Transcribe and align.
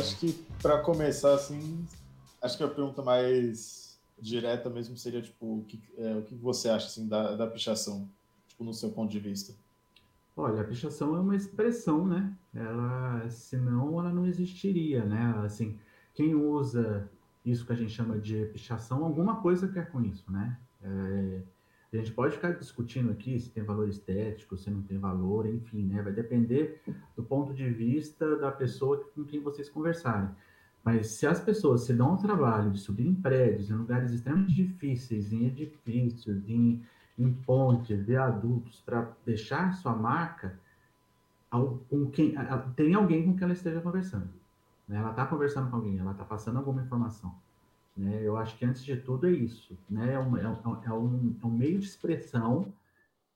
Acho 0.00 0.18
que 0.18 0.32
para 0.62 0.80
começar 0.80 1.34
assim, 1.34 1.86
acho 2.40 2.56
que 2.56 2.64
a 2.64 2.68
pergunta 2.68 3.02
mais 3.02 4.00
direta 4.18 4.70
mesmo 4.70 4.96
seria 4.96 5.20
tipo 5.20 5.58
o 5.58 5.64
que, 5.64 5.78
é, 5.98 6.16
o 6.16 6.22
que 6.22 6.34
você 6.34 6.70
acha 6.70 6.86
assim 6.86 7.06
da, 7.06 7.36
da 7.36 7.46
pichação, 7.46 8.08
tipo 8.48 8.64
no 8.64 8.72
seu 8.72 8.90
ponto 8.90 9.10
de 9.10 9.18
vista? 9.18 9.54
Olha, 10.34 10.62
a 10.62 10.64
pichação 10.64 11.14
é 11.14 11.20
uma 11.20 11.36
expressão, 11.36 12.06
né? 12.06 12.34
Ela, 12.54 13.28
senão 13.28 14.00
ela 14.00 14.10
não 14.10 14.26
existiria, 14.26 15.04
né? 15.04 15.34
Assim, 15.44 15.78
quem 16.14 16.34
usa 16.34 17.06
isso 17.44 17.66
que 17.66 17.72
a 17.72 17.76
gente 17.76 17.92
chama 17.92 18.18
de 18.18 18.46
pichação, 18.46 19.04
alguma 19.04 19.42
coisa 19.42 19.68
quer 19.68 19.90
com 19.90 20.00
isso, 20.00 20.32
né? 20.32 20.58
É, 20.82 21.42
a 21.92 21.96
gente 21.96 22.12
pode 22.12 22.34
ficar 22.34 22.52
discutindo 22.52 23.10
aqui 23.10 23.38
se 23.38 23.50
tem 23.50 23.64
valor 23.64 23.88
estético, 23.88 24.56
se 24.56 24.70
não 24.70 24.82
tem 24.82 24.98
valor, 24.98 25.46
enfim, 25.46 25.86
né? 25.86 26.00
Vai 26.00 26.12
depender 26.12 26.80
do 27.16 27.22
ponto 27.22 27.52
de 27.52 27.68
vista 27.68 28.36
da 28.36 28.52
pessoa 28.52 29.04
com 29.14 29.24
quem 29.24 29.40
vocês 29.40 29.68
conversarem. 29.68 30.30
Mas 30.84 31.18
se 31.18 31.26
as 31.26 31.40
pessoas 31.40 31.84
se 31.84 31.92
dão 31.92 32.14
o 32.14 32.16
trabalho 32.16 32.70
de 32.70 32.78
subir 32.78 33.06
em 33.06 33.14
prédios, 33.14 33.70
em 33.70 33.74
lugares 33.74 34.12
extremamente 34.12 34.54
difíceis, 34.54 35.32
em 35.32 35.46
edifícios, 35.46 36.48
em, 36.48 36.80
em 37.18 37.32
pontes, 37.32 38.04
viadutos, 38.04 38.80
para 38.80 39.12
deixar 39.26 39.74
sua 39.74 39.94
marca, 39.94 40.58
com 41.50 42.08
quem, 42.10 42.34
tem 42.76 42.94
alguém 42.94 43.24
com 43.24 43.34
quem 43.34 43.44
ela 43.44 43.52
esteja 43.52 43.80
conversando. 43.80 44.30
Né? 44.86 44.96
Ela 44.96 45.10
está 45.10 45.26
conversando 45.26 45.68
com 45.68 45.76
alguém, 45.76 45.98
ela 45.98 46.12
está 46.12 46.24
passando 46.24 46.58
alguma 46.58 46.82
informação. 46.82 47.34
Né? 47.96 48.20
Eu 48.22 48.36
acho 48.36 48.56
que, 48.56 48.64
antes 48.64 48.84
de 48.84 48.96
tudo, 48.96 49.26
é 49.26 49.30
isso. 49.30 49.78
Né? 49.88 50.14
É, 50.14 50.18
um, 50.18 50.36
é, 50.36 50.48
um, 50.48 50.82
é 50.84 50.92
um, 50.92 51.36
é 51.42 51.46
um 51.46 51.50
meio 51.50 51.78
de 51.78 51.86
expressão 51.86 52.72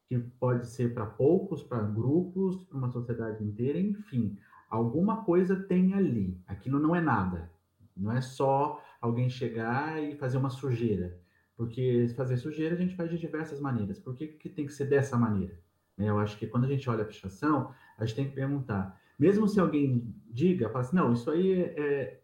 que 0.09 0.19
pode 0.19 0.67
ser 0.69 0.93
para 0.93 1.07
poucos, 1.07 1.63
para 1.63 1.83
grupos, 1.83 2.63
para 2.65 2.77
uma 2.77 2.91
sociedade 2.91 3.43
inteira, 3.43 3.79
enfim. 3.79 4.37
Alguma 4.69 5.25
coisa 5.25 5.57
tem 5.57 5.95
ali. 5.95 6.39
Aquilo 6.47 6.79
não 6.79 6.95
é 6.95 7.01
nada. 7.01 7.51
Não 7.97 8.13
é 8.13 8.21
só 8.21 8.83
alguém 9.01 9.29
chegar 9.29 10.03
e 10.03 10.17
fazer 10.17 10.37
uma 10.37 10.51
sujeira. 10.51 11.19
Porque 11.57 12.09
fazer 12.17 12.37
sujeira 12.37 12.75
a 12.75 12.79
gente 12.79 12.97
faz 12.97 13.11
de 13.11 13.19
diversas 13.19 13.61
maneiras. 13.61 13.99
Por 13.99 14.15
que, 14.15 14.27
que 14.27 14.49
tem 14.49 14.67
que 14.67 14.73
ser 14.73 14.87
dessa 14.87 15.17
maneira? 15.17 15.59
Né? 15.97 16.09
Eu 16.09 16.19
acho 16.19 16.37
que 16.37 16.47
quando 16.47 16.65
a 16.65 16.69
gente 16.69 16.89
olha 16.91 17.03
a 17.03 17.07
pichação, 17.07 17.73
a 17.97 18.05
gente 18.05 18.17
tem 18.17 18.29
que 18.29 18.35
perguntar. 18.35 19.01
Mesmo 19.19 19.47
se 19.47 19.61
alguém 19.61 20.13
diga, 20.29 20.69
fala 20.69 20.81
assim, 20.81 20.97
não, 20.97 21.13
isso 21.13 21.31
aí 21.31 21.63
é, 21.63 22.21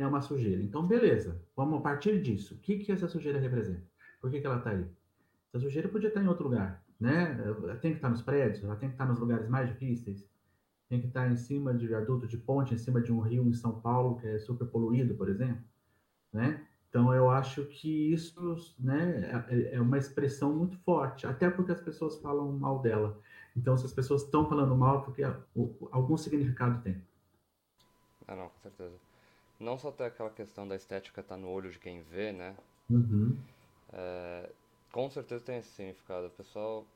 é 0.00 0.04
é 0.04 0.06
uma 0.06 0.22
sujeira. 0.22 0.62
Então, 0.62 0.86
beleza, 0.86 1.40
vamos 1.54 1.82
partir 1.82 2.20
disso. 2.22 2.54
O 2.54 2.58
que, 2.58 2.78
que 2.78 2.92
essa 2.92 3.08
sujeira 3.08 3.38
representa? 3.38 3.82
Por 4.20 4.30
que, 4.30 4.40
que 4.40 4.46
ela 4.46 4.58
está 4.58 4.70
aí? 4.70 4.86
Essa 5.48 5.60
sujeira 5.60 5.88
podia 5.88 6.08
estar 6.08 6.22
em 6.22 6.28
outro 6.28 6.44
lugar, 6.44 6.82
né? 6.98 7.38
Ela 7.44 7.76
tem 7.76 7.92
que 7.92 7.98
estar 7.98 8.08
nos 8.08 8.22
prédios, 8.22 8.64
ela 8.64 8.76
tem 8.76 8.88
que 8.88 8.94
estar 8.94 9.06
nos 9.06 9.18
lugares 9.18 9.48
mais 9.48 9.68
difíceis, 9.68 10.26
tem 10.88 11.00
que 11.00 11.06
estar 11.06 11.30
em 11.30 11.36
cima 11.36 11.74
de 11.74 11.86
viaduto, 11.86 12.26
de 12.26 12.36
ponte, 12.36 12.74
em 12.74 12.78
cima 12.78 13.00
de 13.00 13.12
um 13.12 13.20
rio 13.20 13.46
em 13.46 13.52
São 13.52 13.80
Paulo 13.80 14.16
que 14.16 14.26
é 14.26 14.38
super 14.38 14.66
poluído, 14.66 15.14
por 15.14 15.28
exemplo, 15.28 15.62
né? 16.32 16.66
Então, 16.88 17.14
eu 17.14 17.30
acho 17.30 17.66
que 17.66 18.12
isso 18.12 18.74
né, 18.76 19.44
é, 19.48 19.76
é 19.76 19.80
uma 19.80 19.96
expressão 19.96 20.52
muito 20.52 20.76
forte, 20.78 21.24
até 21.24 21.48
porque 21.48 21.70
as 21.70 21.80
pessoas 21.80 22.16
falam 22.20 22.50
mal 22.50 22.80
dela. 22.80 23.16
Então, 23.56 23.76
se 23.76 23.86
as 23.86 23.92
pessoas 23.92 24.22
estão 24.22 24.48
falando 24.48 24.74
mal, 24.76 25.02
porque 25.02 25.22
algum 25.92 26.16
significado 26.16 26.82
tem. 26.82 27.00
Ah, 28.26 28.34
não, 28.34 28.48
com 28.48 28.58
certeza 28.58 29.09
não 29.60 29.76
só 29.78 29.92
tem 29.92 30.06
aquela 30.06 30.30
questão 30.30 30.66
da 30.66 30.74
estética 30.74 31.20
estar 31.20 31.34
tá 31.34 31.40
no 31.40 31.48
olho 31.48 31.70
de 31.70 31.78
quem 31.78 32.00
vê, 32.00 32.32
né? 32.32 32.56
Uhum. 32.88 33.36
É, 33.92 34.50
com 34.90 35.08
certeza 35.10 35.44
tem 35.44 35.58
esse 35.58 35.68
significado. 35.68 36.28
O 36.28 36.30
pessoal, 36.30 36.86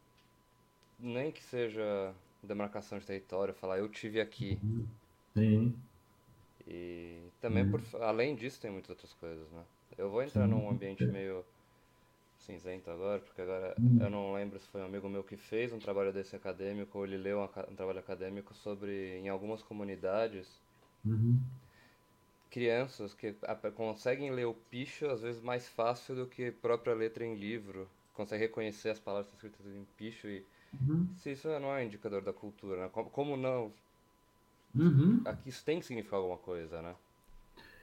nem 0.99 1.31
que 1.31 1.43
seja 1.43 2.15
demarcação 2.43 2.99
de 2.99 3.07
território, 3.07 3.53
falar 3.53 3.79
eu 3.79 3.89
tive 3.89 4.19
aqui. 4.19 4.59
Uhum. 4.63 4.87
Sim. 5.35 5.77
E 6.67 7.29
também, 7.41 7.65
uhum. 7.65 7.71
por, 7.71 8.03
além 8.03 8.35
disso, 8.35 8.61
tem 8.61 8.71
muitas 8.71 8.91
outras 8.91 9.13
coisas, 9.13 9.47
né? 9.51 9.63
Eu 9.99 10.11
vou 10.11 10.23
entrar 10.23 10.47
Sim. 10.47 10.51
num 10.51 10.71
ambiente 10.71 11.05
meio 11.05 11.45
cinzento 12.39 12.91
agora, 12.91 13.21
porque 13.21 13.41
agora 13.43 13.75
uhum. 13.79 13.99
eu 14.01 14.11
não 14.11 14.33
lembro 14.33 14.59
se 14.59 14.67
foi 14.69 14.81
um 14.81 14.87
amigo 14.87 15.09
meu 15.09 15.23
que 15.23 15.37
fez 15.37 15.73
um 15.73 15.79
trabalho 15.79 16.13
desse 16.13 16.35
acadêmico 16.35 16.99
ou 16.99 17.05
ele 17.05 17.17
leu 17.17 17.39
um, 17.41 17.45
um 17.45 17.77
trabalho 17.77 17.99
acadêmico 17.99 18.55
sobre, 18.55 19.19
em 19.19 19.29
algumas 19.29 19.63
comunidades, 19.63 20.61
uhum 21.05 21.39
crianças 22.55 23.13
que 23.13 23.35
conseguem 23.75 24.31
ler 24.31 24.45
o 24.45 24.55
picho 24.55 25.07
às 25.07 25.23
vezes 25.23 25.43
mais 25.43 25.69
fácil 25.69 26.15
do 26.15 26.25
que 26.25 26.53
própria 26.53 26.95
letra 26.95 27.27
em 27.27 27.35
livro, 27.35 27.89
consegue 28.15 28.45
reconhecer 28.45 28.91
as 28.91 29.01
palavras 29.01 29.33
escritas 29.33 29.67
em 29.67 29.85
picho 29.99 30.29
e 30.29 30.45
uhum. 30.73 31.09
se 31.17 31.33
isso 31.33 31.49
não 31.49 31.75
é 31.75 31.83
um 31.83 31.87
indicador 31.87 32.23
da 32.23 32.33
cultura, 32.33 32.83
né? 32.83 32.91
como, 32.93 33.11
como, 33.11 33.37
não? 33.37 33.73
Uhum. 34.73 35.21
Aqui 35.25 35.49
isso 35.49 35.65
tem 35.65 35.81
que 35.81 35.87
significar 35.87 36.21
alguma 36.21 36.39
coisa, 36.39 36.81
né? 36.81 36.95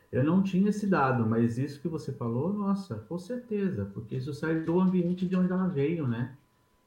Eu 0.10 0.24
não 0.24 0.42
tinha 0.42 0.70
esse 0.70 0.88
dado, 0.88 1.26
mas 1.26 1.58
isso 1.58 1.81
que 1.81 1.90
você 1.90 2.14
falou, 2.14 2.54
nossa, 2.54 2.96
com 3.10 3.20
certeza, 3.20 3.92
porque 3.94 4.16
isso 4.16 4.34
sai 4.34 4.62
do 4.62 4.80
ambiente 4.80 5.28
de 5.28 5.36
onde 5.36 5.52
ela 5.52 5.68
veio, 5.68 6.08
né? 6.08 6.38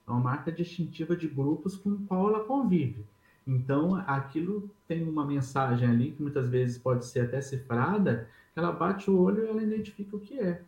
É 0.08 0.10
uma 0.10 0.20
marca 0.20 0.50
distintiva 0.50 1.14
de 1.14 1.28
grupos 1.28 1.76
com 1.76 1.90
o 1.90 2.06
qual 2.06 2.30
ela 2.30 2.44
convive. 2.44 3.04
Então, 3.46 3.96
aquilo 4.06 4.70
tem 4.88 5.06
uma 5.06 5.26
mensagem 5.26 5.88
ali 5.88 6.12
que 6.12 6.22
muitas 6.22 6.48
vezes 6.48 6.78
pode 6.78 7.04
ser 7.04 7.20
até 7.20 7.40
cifrada, 7.40 8.28
ela 8.56 8.72
bate 8.72 9.10
o 9.10 9.18
olho 9.18 9.44
e 9.44 9.48
ela 9.48 9.62
identifica 9.62 10.16
o 10.16 10.20
que 10.20 10.38
é. 10.38 10.62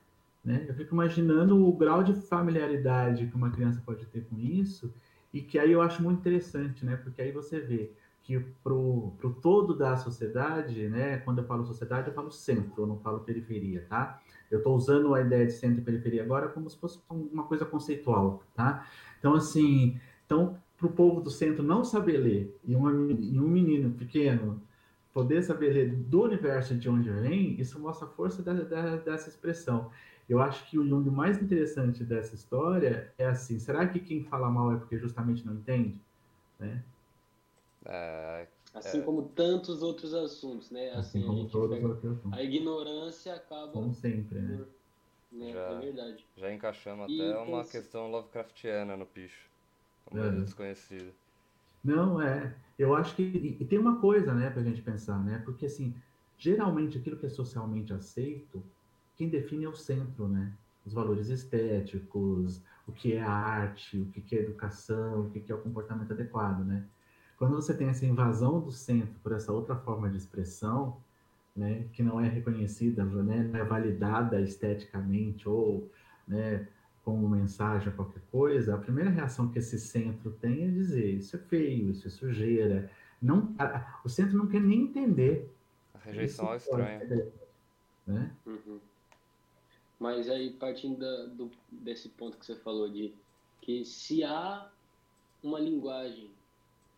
Né? 0.44 0.64
Eu 0.68 0.74
fico 0.74 0.94
imaginando 0.94 1.66
o 1.66 1.72
grau 1.72 2.02
de 2.02 2.14
familiaridade 2.14 3.26
que 3.26 3.34
uma 3.34 3.50
criança 3.50 3.82
pode 3.84 4.04
ter 4.06 4.24
com 4.24 4.38
isso, 4.38 4.92
e 5.32 5.40
que 5.40 5.58
aí 5.58 5.72
eu 5.72 5.82
acho 5.82 6.02
muito 6.02 6.20
interessante, 6.20 6.84
né? 6.84 6.96
porque 6.96 7.20
aí 7.20 7.32
você 7.32 7.60
vê 7.60 7.90
que 8.22 8.40
para 8.62 8.72
o 8.72 9.36
todo 9.40 9.74
da 9.74 9.96
sociedade, 9.96 10.88
né? 10.88 11.18
quando 11.18 11.38
eu 11.38 11.44
falo 11.44 11.64
sociedade, 11.64 12.08
eu 12.08 12.14
falo 12.14 12.30
centro, 12.30 12.82
eu 12.82 12.86
não 12.86 12.98
falo 12.98 13.20
periferia, 13.20 13.86
tá? 13.88 14.20
Eu 14.50 14.58
estou 14.58 14.74
usando 14.74 15.14
a 15.14 15.20
ideia 15.20 15.46
de 15.46 15.52
centro 15.52 15.80
e 15.80 15.84
periferia 15.84 16.22
agora 16.22 16.48
como 16.48 16.68
se 16.68 16.76
fosse 16.76 17.00
uma 17.08 17.44
coisa 17.44 17.64
conceitual, 17.64 18.42
tá? 18.54 18.86
Então, 19.18 19.34
assim, 19.34 20.00
então, 20.24 20.58
para 20.76 20.86
o 20.86 20.92
povo 20.92 21.20
do 21.20 21.30
centro 21.30 21.62
não 21.62 21.84
saber 21.84 22.18
ler 22.18 22.58
e, 22.64 22.74
uma, 22.74 22.90
e 22.92 23.38
um 23.38 23.48
menino 23.48 23.92
pequeno 23.92 24.62
poder 25.12 25.42
saber 25.42 25.72
ler 25.72 25.94
do 25.94 26.24
universo 26.24 26.74
de 26.74 26.90
onde 26.90 27.08
vem, 27.08 27.58
isso 27.58 27.78
mostra 27.80 28.06
a 28.06 28.10
força 28.10 28.42
da, 28.42 28.52
da, 28.52 28.96
dessa 28.96 29.30
expressão. 29.30 29.90
Eu 30.28 30.40
acho 30.42 30.68
que 30.68 30.78
o 30.78 30.84
mais 31.10 31.40
interessante 31.40 32.04
dessa 32.04 32.34
história 32.34 33.14
é 33.16 33.24
assim: 33.24 33.58
será 33.58 33.86
que 33.88 33.98
quem 33.98 34.24
fala 34.24 34.50
mal 34.50 34.72
é 34.72 34.76
porque 34.76 34.98
justamente 34.98 35.46
não 35.46 35.54
entende? 35.54 35.98
Né? 36.58 36.82
É, 37.86 38.46
assim 38.74 38.98
é... 38.98 39.02
como 39.02 39.22
tantos 39.22 39.82
outros 39.82 40.12
assuntos, 40.12 40.70
né? 40.70 40.90
Assim, 40.90 41.20
assim 41.20 41.22
como 41.22 41.48
todos 41.48 41.78
os 41.78 41.84
outros 41.84 42.32
A 42.32 42.42
ignorância 42.42 43.34
acaba. 43.34 43.72
Como 43.72 43.94
sempre, 43.94 44.40
né? 44.40 44.64
né? 45.32 45.52
Já, 45.52 45.60
é 45.60 45.78
verdade. 45.78 46.26
Já 46.36 46.52
encaixamos 46.52 47.10
e 47.10 47.22
até 47.22 47.38
uma 47.38 47.64
questão 47.64 48.10
Lovecraftiana 48.10 48.96
no 48.96 49.06
picho. 49.06 49.48
Uma 50.10 50.26
é. 50.26 50.30
desconhecida. 50.30 51.12
Não, 51.82 52.20
é. 52.20 52.54
Eu 52.78 52.94
acho 52.94 53.14
que. 53.14 53.56
E 53.60 53.64
tem 53.64 53.78
uma 53.78 54.00
coisa, 54.00 54.34
né, 54.34 54.50
pra 54.50 54.62
gente 54.62 54.82
pensar, 54.82 55.18
né? 55.22 55.40
Porque, 55.44 55.66
assim, 55.66 55.94
geralmente 56.36 56.98
aquilo 56.98 57.16
que 57.16 57.26
é 57.26 57.30
socialmente 57.30 57.92
aceito, 57.92 58.62
quem 59.16 59.28
define 59.28 59.64
é 59.64 59.68
o 59.68 59.74
centro, 59.74 60.28
né? 60.28 60.52
Os 60.84 60.92
valores 60.92 61.28
estéticos, 61.28 62.62
o 62.86 62.92
que 62.92 63.14
é 63.14 63.22
arte, 63.22 63.98
o 63.98 64.06
que 64.06 64.36
é 64.36 64.40
educação, 64.40 65.22
o 65.22 65.30
que 65.30 65.50
é 65.50 65.54
o 65.54 65.60
comportamento 65.60 66.12
adequado, 66.12 66.64
né? 66.64 66.84
Quando 67.36 67.54
você 67.54 67.74
tem 67.74 67.88
essa 67.88 68.06
invasão 68.06 68.60
do 68.60 68.72
centro 68.72 69.18
por 69.22 69.32
essa 69.32 69.52
outra 69.52 69.76
forma 69.76 70.08
de 70.08 70.16
expressão, 70.16 70.96
né, 71.54 71.86
que 71.92 72.02
não 72.02 72.20
é 72.20 72.28
reconhecida, 72.28 73.04
né, 73.04 73.48
não 73.50 73.60
é 73.60 73.64
validada 73.64 74.40
esteticamente 74.40 75.48
ou, 75.48 75.90
né, 76.26 76.68
como 77.06 77.28
mensagem 77.28 77.88
a 77.88 77.92
qualquer 77.92 78.20
coisa, 78.32 78.74
a 78.74 78.78
primeira 78.78 79.08
reação 79.08 79.48
que 79.48 79.60
esse 79.60 79.78
centro 79.78 80.32
tem 80.40 80.64
é 80.64 80.68
dizer 80.68 81.08
isso 81.08 81.36
é 81.36 81.38
feio, 81.38 81.92
isso 81.92 82.08
é 82.08 82.10
sujeira. 82.10 82.90
Não, 83.22 83.54
a, 83.60 84.00
o 84.04 84.08
centro 84.08 84.36
não 84.36 84.48
quer 84.48 84.60
nem 84.60 84.82
entender. 84.82 85.48
A 85.94 85.98
rejeição 85.98 86.52
é 86.52 86.56
estranha. 86.56 87.32
Né? 88.04 88.34
Uhum. 88.44 88.80
Mas 90.00 90.28
aí, 90.28 90.50
partindo 90.54 90.98
da, 90.98 91.26
do, 91.26 91.48
desse 91.70 92.08
ponto 92.08 92.36
que 92.36 92.44
você 92.44 92.56
falou, 92.56 92.88
de 92.88 93.14
que 93.60 93.84
se 93.84 94.24
há 94.24 94.68
uma 95.44 95.60
linguagem, 95.60 96.28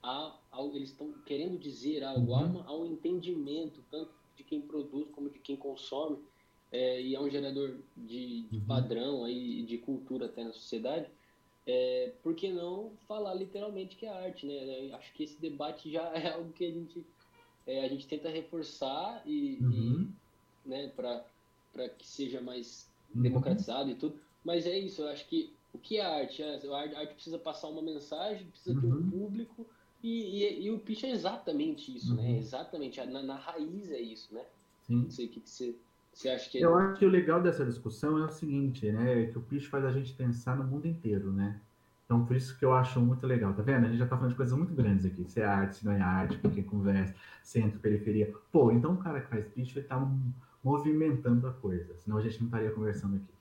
há, 0.02 0.34
há 0.50 0.62
eles 0.72 0.88
estão 0.88 1.12
querendo 1.26 1.58
dizer 1.58 2.02
algo, 2.02 2.32
uhum. 2.32 2.62
há, 2.62 2.74
um 2.74 2.86
entendimento, 2.86 3.84
tanto 3.90 4.10
de 4.34 4.42
quem 4.42 4.62
produz 4.62 5.06
como 5.10 5.28
de 5.28 5.38
quem 5.38 5.54
consome, 5.54 6.18
é, 6.70 7.00
e 7.00 7.14
é 7.14 7.20
um 7.20 7.30
gerador 7.30 7.76
de, 7.96 8.42
de 8.42 8.56
uhum. 8.56 8.64
padrão 8.66 9.24
aí, 9.24 9.62
de 9.62 9.78
cultura 9.78 10.26
até 10.26 10.44
na 10.44 10.52
sociedade, 10.52 11.06
é, 11.66 12.12
por 12.22 12.34
que 12.34 12.50
não 12.50 12.92
falar 13.06 13.34
literalmente 13.34 13.96
que 13.96 14.06
é 14.06 14.08
arte, 14.08 14.46
né? 14.46 14.90
Acho 14.94 15.12
que 15.12 15.24
esse 15.24 15.40
debate 15.40 15.90
já 15.90 16.02
é 16.16 16.32
algo 16.32 16.52
que 16.52 16.64
a 16.64 16.70
gente, 16.70 17.04
é, 17.66 17.84
a 17.84 17.88
gente 17.88 18.06
tenta 18.06 18.28
reforçar 18.28 19.22
e, 19.26 19.58
uhum. 19.60 20.08
e 20.64 20.68
né, 20.68 20.88
para 20.94 21.88
que 21.90 22.06
seja 22.06 22.40
mais 22.40 22.90
uhum. 23.14 23.22
democratizado 23.22 23.90
e 23.90 23.94
tudo. 23.94 24.18
Mas 24.44 24.66
é 24.66 24.78
isso, 24.78 25.02
eu 25.02 25.08
acho 25.08 25.26
que 25.26 25.52
o 25.72 25.78
que 25.78 25.98
é 25.98 26.04
arte? 26.04 26.42
É, 26.42 26.60
a 26.66 27.00
arte 27.00 27.14
precisa 27.14 27.38
passar 27.38 27.68
uma 27.68 27.82
mensagem, 27.82 28.46
precisa 28.46 28.80
ter 28.80 28.86
um 28.86 28.90
uhum. 28.90 29.10
público, 29.10 29.66
E, 30.02 30.44
e, 30.44 30.62
e 30.62 30.70
o 30.70 30.78
pitch 30.78 31.04
é 31.04 31.10
exatamente 31.10 31.94
isso, 31.94 32.14
né? 32.14 32.22
uhum. 32.22 32.32
né? 32.32 32.38
Exatamente, 32.38 33.04
na, 33.04 33.22
na, 33.22 33.36
raiz 33.36 33.90
é 33.90 34.00
isso, 34.00 34.32
né? 34.32 34.44
Sim. 34.86 35.02
Não 35.02 35.10
sei 35.10 35.26
o 35.26 35.28
que, 35.28 35.40
que 35.40 35.50
você, 35.50 35.74
você 36.18 36.30
acha 36.30 36.50
que 36.50 36.58
é. 36.58 36.64
Eu 36.64 36.76
acho 36.76 36.98
que 36.98 37.06
o 37.06 37.08
legal 37.08 37.40
dessa 37.40 37.64
discussão 37.64 38.18
é 38.18 38.24
o 38.24 38.30
seguinte, 38.30 38.90
né? 38.90 39.26
Que 39.26 39.38
o 39.38 39.40
pitch 39.40 39.66
faz 39.68 39.84
a 39.84 39.92
gente 39.92 40.12
pensar 40.14 40.56
no 40.56 40.64
mundo 40.64 40.88
inteiro, 40.88 41.32
né? 41.32 41.60
Então, 42.04 42.24
por 42.24 42.34
isso 42.34 42.58
que 42.58 42.64
eu 42.64 42.72
acho 42.72 43.00
muito 43.00 43.24
legal, 43.24 43.54
tá 43.54 43.62
vendo? 43.62 43.84
A 43.84 43.88
gente 43.88 43.98
já 43.98 44.06
tá 44.06 44.16
falando 44.16 44.30
de 44.30 44.36
coisas 44.36 44.56
muito 44.56 44.74
grandes 44.74 45.04
aqui. 45.04 45.24
Se 45.30 45.40
é 45.40 45.44
arte, 45.44 45.76
se 45.76 45.84
não 45.84 45.92
é 45.92 46.00
arte, 46.00 46.38
com 46.38 46.50
quem 46.50 46.64
conversa, 46.64 47.14
centro, 47.42 47.78
periferia. 47.78 48.34
Pô, 48.50 48.72
então 48.72 48.94
o 48.94 48.96
cara 48.96 49.20
que 49.20 49.28
faz 49.28 49.46
pitch, 49.46 49.76
ele 49.76 49.86
tá 49.86 50.04
movimentando 50.64 51.46
a 51.46 51.52
coisa, 51.52 51.94
senão 51.98 52.16
a 52.16 52.20
gente 52.20 52.40
não 52.40 52.46
estaria 52.46 52.70
conversando 52.72 53.16
aqui. 53.16 53.34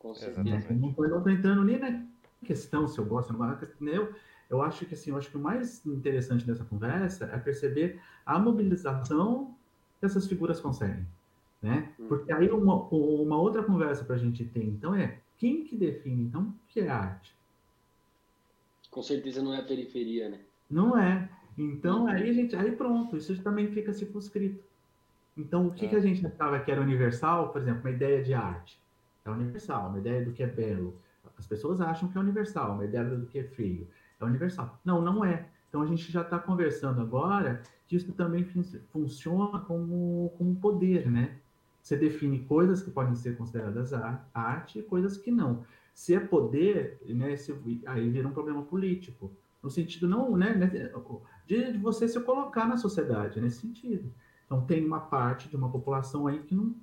Com 0.00 0.12
certeza. 0.12 0.66
Eu 0.72 0.76
não 1.08 1.18
estou 1.18 1.30
entrando 1.30 1.62
nem 1.62 1.78
na 1.78 2.02
questão 2.44 2.88
se 2.88 2.98
eu 2.98 3.04
gosto 3.04 3.32
ou 3.32 3.38
não. 3.38 3.58
Eu, 3.80 4.12
eu 4.50 4.60
acho 4.60 4.84
que 4.86 4.94
assim, 4.94 5.10
eu 5.10 5.16
acho 5.18 5.30
que 5.30 5.36
o 5.36 5.40
mais 5.40 5.86
interessante 5.86 6.44
dessa 6.44 6.64
conversa 6.64 7.26
é 7.26 7.38
perceber 7.38 8.00
a 8.26 8.40
mobilização 8.40 9.54
que 10.00 10.06
essas 10.06 10.26
figuras 10.26 10.60
conseguem, 10.60 11.06
né? 11.64 11.94
Hum. 11.98 12.08
Porque 12.08 12.30
aí 12.30 12.50
uma, 12.50 12.74
uma 12.90 13.40
outra 13.40 13.62
conversa 13.62 14.04
para 14.04 14.16
a 14.16 14.18
gente 14.18 14.44
ter, 14.44 14.62
então, 14.62 14.94
é 14.94 15.18
quem 15.38 15.64
que 15.64 15.74
define, 15.74 16.24
então, 16.24 16.42
o 16.42 16.54
que 16.68 16.80
é 16.80 16.88
arte? 16.88 17.34
Com 18.90 19.02
certeza 19.02 19.42
não 19.42 19.54
é 19.54 19.60
a 19.60 19.64
periferia, 19.64 20.28
né? 20.28 20.40
Não 20.70 20.96
é. 20.98 21.28
Então, 21.56 22.06
aí, 22.06 22.34
gente, 22.34 22.54
aí 22.54 22.70
pronto, 22.72 23.16
isso 23.16 23.42
também 23.42 23.68
fica 23.72 23.94
circunscrito. 23.94 24.62
Então, 25.36 25.66
o 25.66 25.72
que, 25.72 25.86
é. 25.86 25.88
que 25.88 25.96
a 25.96 26.00
gente 26.00 26.24
achava 26.26 26.60
que 26.60 26.70
era 26.70 26.82
universal, 26.82 27.48
por 27.48 27.62
exemplo, 27.62 27.80
uma 27.80 27.90
ideia 27.90 28.22
de 28.22 28.34
arte? 28.34 28.78
É 29.24 29.30
universal, 29.30 29.88
uma 29.88 29.98
ideia 29.98 30.22
do 30.22 30.32
que 30.32 30.42
é 30.42 30.46
belo. 30.46 30.94
As 31.38 31.46
pessoas 31.46 31.80
acham 31.80 32.10
que 32.10 32.18
é 32.18 32.20
universal, 32.20 32.74
uma 32.74 32.84
ideia 32.84 33.04
do 33.04 33.26
que 33.26 33.38
é 33.38 33.44
feio. 33.44 33.88
É 34.20 34.24
universal. 34.24 34.78
Não, 34.84 35.00
não 35.00 35.24
é. 35.24 35.48
Então, 35.68 35.80
a 35.80 35.86
gente 35.86 36.12
já 36.12 36.20
está 36.20 36.38
conversando 36.38 37.00
agora 37.00 37.62
que 37.88 37.96
isso 37.96 38.12
também 38.12 38.44
funciona 38.92 39.58
como, 39.60 40.32
como 40.36 40.54
poder, 40.56 41.10
né? 41.10 41.38
Você 41.84 41.98
define 41.98 42.38
coisas 42.38 42.82
que 42.82 42.90
podem 42.90 43.14
ser 43.14 43.36
consideradas 43.36 43.92
arte 44.32 44.78
e 44.78 44.82
coisas 44.82 45.18
que 45.18 45.30
não. 45.30 45.66
Se 45.92 46.14
é 46.14 46.18
poder, 46.18 46.98
né, 47.06 47.36
se, 47.36 47.54
aí 47.84 48.08
vira 48.08 48.26
um 48.26 48.32
problema 48.32 48.62
político. 48.62 49.30
No 49.62 49.68
sentido 49.68 50.08
não, 50.08 50.34
né, 50.34 50.54
né 50.54 50.90
de, 51.46 51.76
você 51.76 52.08
se 52.08 52.18
colocar 52.20 52.66
na 52.66 52.78
sociedade, 52.78 53.38
nesse 53.38 53.60
sentido. 53.60 54.10
Então, 54.46 54.64
tem 54.64 54.82
uma 54.82 54.98
parte 54.98 55.46
de 55.46 55.56
uma 55.56 55.70
população 55.70 56.26
aí 56.26 56.38
que 56.38 56.54
não 56.54 56.74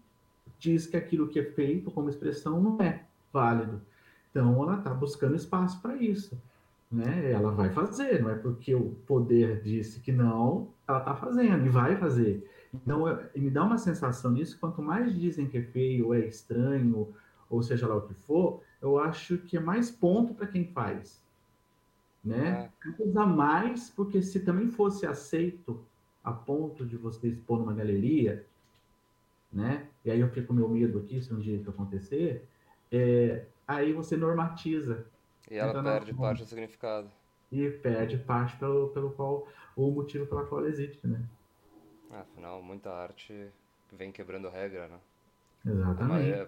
diz 0.59 0.86
que 0.86 0.95
aquilo 0.95 1.27
que 1.27 1.39
é 1.39 1.45
feito 1.45 1.89
como 1.89 2.07
expressão 2.07 2.62
não 2.62 2.80
é 2.80 3.03
válido. 3.33 3.81
Então, 4.30 4.62
ela 4.62 4.77
está 4.77 4.94
buscando 4.94 5.36
espaço 5.36 5.81
para 5.81 5.95
isso. 5.95 6.39
Né? 6.92 7.31
Ela 7.31 7.51
vai 7.51 7.71
fazer, 7.71 8.21
não 8.21 8.30
é 8.30 8.36
porque 8.36 8.75
o 8.75 8.92
poder 9.07 9.63
disse 9.63 10.00
que 10.00 10.12
não, 10.12 10.69
ela 10.88 11.00
está 11.00 11.15
fazendo 11.15 11.65
e 11.65 11.69
vai 11.69 11.95
fazer. 11.95 12.48
Então, 12.74 13.04
me 13.36 13.50
dá 13.50 13.64
uma 13.64 13.78
sensação 13.78 14.32
nisso, 14.32 14.58
quanto 14.60 14.82
mais 14.82 15.14
dizem 15.14 15.48
que 15.48 15.58
é 15.58 15.62
feio, 15.62 16.08
ou 16.08 16.16
é 16.16 16.20
estranho, 16.20 17.14
ou 17.50 17.62
seja 17.62 17.88
lá 17.88 17.96
o 17.96 18.08
que 18.08 18.14
for, 18.14 18.62
eu 18.82 18.98
acho 18.98 19.38
que 19.40 19.58
é 19.58 19.60
mais 19.60 19.92
ponto 19.92 20.34
para 20.34 20.48
quem 20.48 20.66
faz. 20.66 21.22
Né? 22.24 22.70
É. 22.86 23.20
a 23.20 23.26
mais, 23.26 23.90
porque 23.90 24.22
se 24.22 24.40
também 24.42 24.70
fosse 24.70 25.06
aceito 25.06 25.84
a 26.24 26.32
ponto 26.32 26.86
de 26.86 26.96
você 26.96 27.30
expor 27.30 27.60
numa 27.60 27.74
galeria, 27.74 28.46
né? 29.52 29.88
E 30.06 30.12
aí 30.12 30.20
eu 30.20 30.30
fico 30.30 30.48
com 30.48 30.54
meu 30.54 30.70
medo 30.70 31.00
aqui, 31.00 31.22
se 31.22 31.34
um 31.34 31.40
dia 31.40 31.58
isso 31.58 31.70
acontecer, 31.70 32.48
é, 32.92 33.46
aí 33.68 33.92
você 33.92 34.16
normatiza. 34.16 35.06
E 35.50 35.56
ela 35.56 35.72
então, 35.72 35.84
perde 35.84 36.14
parte 36.14 36.44
do 36.44 36.48
significado. 36.48 37.10
E 37.52 37.70
perde 37.70 38.18
parte 38.18 38.56
pelo, 38.58 38.90
pelo 38.90 39.12
qual, 39.12 39.48
o 39.76 39.92
motivo 39.92 40.26
pela 40.26 40.46
qual 40.46 40.62
ela 40.62 40.70
existe, 40.70 41.06
né? 41.06 41.22
Afinal, 42.13 42.62
muita 42.62 42.92
arte 42.92 43.48
vem 43.92 44.12
quebrando 44.12 44.50
regra, 44.50 44.88
né? 44.88 44.98
Exatamente. 45.66 46.30
É, 46.30 46.48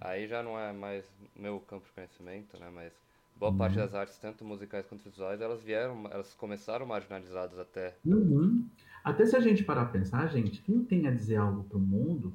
aí 0.00 0.26
já 0.26 0.42
não 0.42 0.58
é 0.58 0.72
mais 0.72 1.04
meu 1.36 1.60
campo 1.60 1.86
de 1.86 1.92
conhecimento, 1.92 2.58
né? 2.58 2.70
Mas 2.72 2.92
boa 3.36 3.52
uhum. 3.52 3.58
parte 3.58 3.76
das 3.76 3.94
artes, 3.94 4.18
tanto 4.18 4.44
musicais 4.44 4.86
quanto 4.86 5.08
visuais, 5.08 5.40
elas 5.40 5.62
vieram, 5.62 6.06
elas 6.10 6.34
começaram 6.34 6.86
marginalizadas 6.86 7.58
até. 7.58 7.96
Uhum. 8.04 8.66
Até 9.02 9.26
se 9.26 9.36
a 9.36 9.40
gente 9.40 9.64
parar 9.64 9.82
a 9.82 9.86
pensar, 9.86 10.26
gente, 10.28 10.62
quem 10.62 10.82
tem 10.82 11.06
a 11.06 11.10
dizer 11.10 11.36
algo 11.36 11.64
para 11.64 11.76
o 11.76 11.80
mundo 11.80 12.32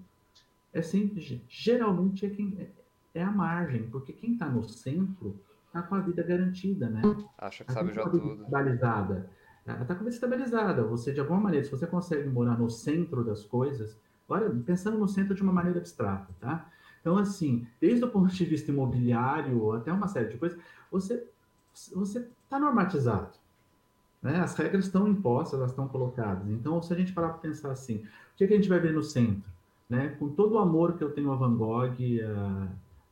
é 0.72 0.81
sempre, 0.81 1.42
geralmente 1.50 2.26
é 2.26 2.30
quem 2.30 2.56
é, 2.60 3.20
é 3.20 3.24
a 3.24 3.31
margem, 3.31 3.90
porque 3.90 4.14
quem 4.14 4.34
está 4.34 4.48
no 4.48 4.64
centro 4.64 5.40
está 5.66 5.81
com 5.81 5.96
a 5.96 6.00
vida 6.00 6.22
garantida, 6.22 6.88
né? 6.90 7.02
Acha 7.38 7.64
que 7.64 7.74
tá 7.74 7.80
sabe 7.80 7.94
já 7.94 8.04
tudo. 8.04 8.46
Estabilizada. 9.71 9.94
Está 9.94 10.10
estabilizada. 10.10 10.83
Você, 10.83 11.13
de 11.13 11.19
alguma 11.19 11.39
maneira, 11.39 11.66
se 11.66 11.71
você 11.71 11.88
consegue 11.88 12.27
morar 12.30 12.57
no 12.57 12.69
centro 12.69 13.24
das 13.24 13.44
coisas, 13.44 13.98
Agora, 14.30 14.48
pensando 14.63 15.00
no 15.00 15.07
centro 15.07 15.33
de 15.33 15.42
uma 15.42 15.51
maneira 15.51 15.80
abstrata, 15.80 16.31
tá? 16.39 16.69
Então, 17.01 17.18
assim, 17.18 17.66
desde 17.81 18.06
o 18.06 18.10
ponto 18.10 18.31
de 18.31 18.45
vista 18.45 18.71
imobiliário 18.71 19.71
até 19.74 19.92
uma 19.92 20.07
série 20.07 20.30
de 20.30 20.38
coisas, 20.38 20.60
você 20.92 21.27
você 21.95 22.27
está 22.44 22.60
normatizado. 22.60 23.38
Né? 24.21 24.39
As 24.39 24.54
regras 24.56 24.86
estão 24.86 25.07
impostas, 25.07 25.60
elas 25.60 25.71
estão 25.71 25.88
colocadas. 25.88 26.48
Então, 26.50 26.81
se 26.81 26.94
a 26.94 26.98
gente 26.98 27.13
parar 27.13 27.30
para 27.30 27.38
pensar 27.38 27.71
assim, 27.71 27.98
o 27.98 28.38
que, 28.38 28.44
é 28.44 28.48
que, 28.48 28.54
a 28.54 28.56
gente 28.57 28.68
vai 28.68 28.80
ver 28.80 28.94
no 28.94 29.01
centro? 29.01 29.50
Né? 29.89 30.10
Com 30.19 30.30
todo 30.30 30.56
o 30.56 30.60
amor 30.60 30.98
que 30.98 31.04
eu 31.04 31.12
tenho 31.12 31.31
a 31.31 31.36
Van 31.36 31.56
Gogh, 31.56 31.86
a 31.86 32.68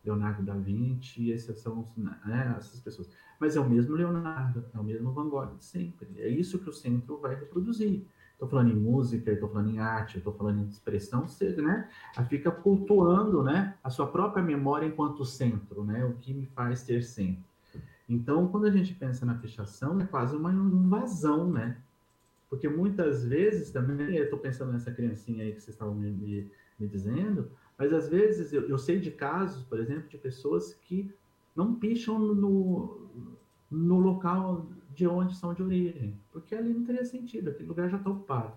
Leonardo 0.08 0.44
da 0.44 0.56
Vinci, 0.56 1.30
esses 1.30 1.60
são 1.60 1.88
né, 1.96 2.56
essas 2.58 2.80
pessoas. 2.80 3.10
Mas 3.40 3.56
é 3.56 3.60
o 3.60 3.70
mesmo 3.70 3.96
Leonardo, 3.96 4.66
é 4.74 4.80
o 4.80 4.84
mesmo 4.84 5.12
Van 5.12 5.30
Gogh 5.30 5.56
de 5.56 5.64
sempre. 5.64 6.10
É 6.18 6.28
isso 6.28 6.60
que 6.60 6.70
o 6.70 6.74
centro 6.74 7.20
vai 7.20 7.36
reproduzir 7.36 8.06
estou 8.38 8.48
falando 8.48 8.70
em 8.70 8.76
música, 8.76 9.32
estou 9.32 9.50
falando 9.50 9.72
em 9.72 9.80
arte, 9.80 10.20
estou 10.20 10.32
falando 10.32 10.60
em 10.60 10.68
expressão, 10.68 11.28
você, 11.28 11.60
né, 11.60 11.90
fica 12.30 12.52
cultuando, 12.52 13.42
né, 13.44 13.74
a 13.84 13.90
sua 13.90 14.08
própria 14.08 14.44
memória 14.44 14.86
enquanto 14.86 15.26
centro, 15.26 15.84
né, 15.84 16.06
o 16.06 16.14
que 16.14 16.34
me 16.34 16.46
faz 16.46 16.80
ser 16.80 17.04
centro. 17.04 17.44
Então, 18.08 18.48
quando 18.48 18.68
a 18.68 18.72
gente 18.72 18.94
pensa 18.94 19.26
na 19.26 19.36
fechação, 19.36 20.00
é 20.00 20.06
quase 20.06 20.36
uma 20.36 20.54
invasão, 20.54 21.52
né, 21.52 21.78
porque 22.50 22.68
muitas 22.70 23.26
vezes 23.26 23.72
também, 23.72 24.16
eu 24.16 24.26
estou 24.26 24.40
pensando 24.40 24.72
nessa 24.72 24.92
criancinha 24.92 25.44
aí 25.44 25.54
que 25.54 25.62
vocês 25.62 25.76
estavam 25.76 25.94
me, 25.94 26.12
me, 26.12 26.52
me 26.80 26.88
dizendo, 26.88 27.52
mas 27.78 27.94
às 27.94 28.10
vezes 28.10 28.54
eu, 28.54 28.68
eu, 28.68 28.78
sei 28.78 29.00
de 29.00 29.12
casos, 29.12 29.64
por 29.64 29.80
exemplo, 29.80 30.08
de 30.10 30.18
pessoas 30.18 30.74
que 30.74 31.14
não 31.56 31.76
picham 31.76 32.18
no, 32.20 33.08
no 33.70 34.00
local 34.00 34.68
de 34.94 35.08
onde 35.08 35.36
são 35.36 35.54
de 35.54 35.62
origem, 35.62 36.20
porque 36.32 36.56
ali 36.56 36.74
não 36.74 36.84
teria 36.84 37.06
sentido, 37.06 37.50
aquele 37.50 37.68
lugar 37.68 37.90
já 37.90 37.98
está 37.98 38.10
ocupado. 38.10 38.54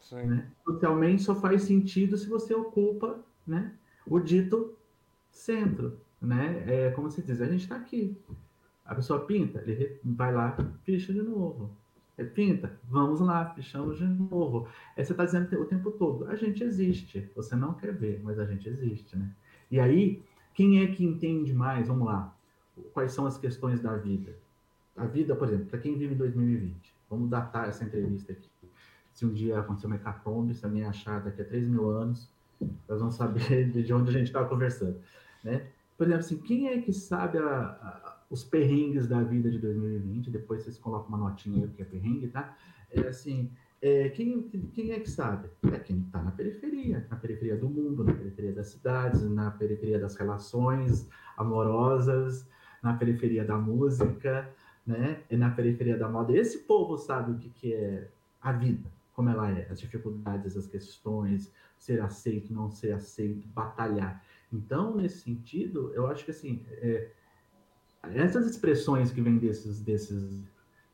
Sim. 0.00 0.26
Né? 0.26 0.50
Socialmente 0.64 1.22
só 1.22 1.34
faz 1.34 1.62
sentido 1.62 2.16
se 2.16 2.28
você 2.28 2.52
ocupa 2.54 3.20
né, 3.46 3.72
o 4.06 4.18
dito 4.18 4.76
centro. 5.30 5.98
Né? 6.20 6.64
É 6.66 6.90
como 6.90 7.10
se 7.10 7.22
diz, 7.22 7.40
a 7.40 7.46
gente 7.46 7.62
está 7.62 7.76
aqui. 7.76 8.16
A 8.84 8.94
pessoa 8.94 9.24
pinta, 9.24 9.62
ele 9.66 9.98
vai 10.04 10.34
lá, 10.34 10.56
picha 10.84 11.12
de 11.12 11.22
novo. 11.22 11.70
É, 12.18 12.24
pinta, 12.24 12.78
vamos 12.84 13.20
lá, 13.20 13.44
pichamos 13.46 13.98
de 13.98 14.04
novo. 14.06 14.68
É, 14.96 15.02
você 15.02 15.12
está 15.12 15.24
dizendo 15.24 15.60
o 15.60 15.64
tempo 15.64 15.90
todo, 15.92 16.26
a 16.26 16.36
gente 16.36 16.62
existe. 16.62 17.30
Você 17.34 17.56
não 17.56 17.74
quer 17.74 17.92
ver, 17.92 18.20
mas 18.22 18.38
a 18.38 18.44
gente 18.44 18.68
existe, 18.68 19.16
né? 19.16 19.30
E 19.70 19.80
aí, 19.80 20.22
quem 20.54 20.82
é 20.82 20.86
que 20.88 21.04
entende 21.04 21.54
mais? 21.54 21.88
Vamos 21.88 22.06
lá. 22.06 22.36
Quais 22.92 23.12
são 23.12 23.26
as 23.26 23.38
questões 23.38 23.80
da 23.80 23.96
vida? 23.96 24.34
a 24.96 25.06
vida, 25.06 25.34
por 25.34 25.48
exemplo, 25.48 25.66
para 25.66 25.78
quem 25.78 25.96
vive 25.96 26.14
em 26.14 26.18
2020, 26.18 26.94
vamos 27.08 27.30
datar 27.30 27.68
essa 27.68 27.84
entrevista 27.84 28.32
aqui. 28.32 28.48
Se 29.12 29.26
um 29.26 29.32
dia 29.32 29.58
acontecer 29.58 29.86
uma 29.86 29.96
hecatombe, 29.96 30.54
se 30.54 30.64
alguém 30.64 30.84
achar 30.84 31.20
daqui 31.20 31.42
a 31.42 31.44
3 31.44 31.66
mil 31.66 31.90
anos, 31.90 32.30
nós 32.88 33.00
vamos 33.00 33.14
saber 33.14 33.70
de 33.72 33.92
onde 33.92 34.10
a 34.10 34.12
gente 34.12 34.26
estava 34.26 34.48
conversando. 34.48 34.98
Né? 35.42 35.66
Por 35.96 36.06
exemplo, 36.06 36.24
assim, 36.24 36.38
quem 36.38 36.68
é 36.68 36.80
que 36.80 36.92
sabe 36.92 37.38
a, 37.38 37.44
a, 37.44 38.11
os 38.32 38.42
perrengues 38.42 39.06
da 39.06 39.22
vida 39.22 39.50
de 39.50 39.58
2020? 39.58 40.30
Depois 40.30 40.62
vocês 40.62 40.78
colocam 40.78 41.08
uma 41.10 41.18
notinha 41.18 41.64
aí 41.64 41.70
que 41.70 41.82
é 41.82 41.84
perrengue, 41.84 42.28
tá? 42.28 42.56
É 42.90 43.00
assim, 43.00 43.50
é, 43.80 44.08
quem, 44.08 44.48
quem 44.72 44.92
é 44.92 45.00
que 45.00 45.10
sabe? 45.10 45.50
É 45.70 45.78
quem 45.78 45.98
está 46.00 46.22
na 46.22 46.30
periferia, 46.30 47.06
na 47.10 47.16
periferia 47.16 47.58
do 47.58 47.68
mundo, 47.68 48.02
na 48.02 48.14
periferia 48.14 48.52
das 48.52 48.68
cidades, 48.68 49.22
na 49.22 49.50
periferia 49.50 49.98
das 49.98 50.16
relações 50.16 51.06
amorosas, 51.36 52.48
na 52.82 52.94
periferia 52.94 53.44
da 53.44 53.58
música, 53.58 54.48
né? 54.86 55.20
É 55.28 55.36
na 55.36 55.50
periferia 55.50 55.98
da 55.98 56.08
moda. 56.08 56.32
Esse 56.32 56.60
povo 56.60 56.96
sabe 56.96 57.32
o 57.32 57.34
que, 57.36 57.50
que 57.50 57.74
é 57.74 58.08
a 58.40 58.50
vida, 58.50 58.90
como 59.12 59.28
ela 59.28 59.50
é, 59.50 59.68
as 59.70 59.78
dificuldades, 59.78 60.56
as 60.56 60.66
questões, 60.66 61.52
ser 61.76 62.00
aceito, 62.00 62.50
não 62.50 62.70
ser 62.70 62.92
aceito, 62.92 63.46
batalhar. 63.48 64.24
Então, 64.50 64.96
nesse 64.96 65.18
sentido, 65.18 65.92
eu 65.94 66.06
acho 66.06 66.24
que 66.24 66.30
assim, 66.30 66.64
é, 66.70 67.10
essas 68.10 68.46
expressões 68.46 69.10
que 69.12 69.20
vêm 69.20 69.38
desses, 69.38 69.80
desses, 69.80 70.42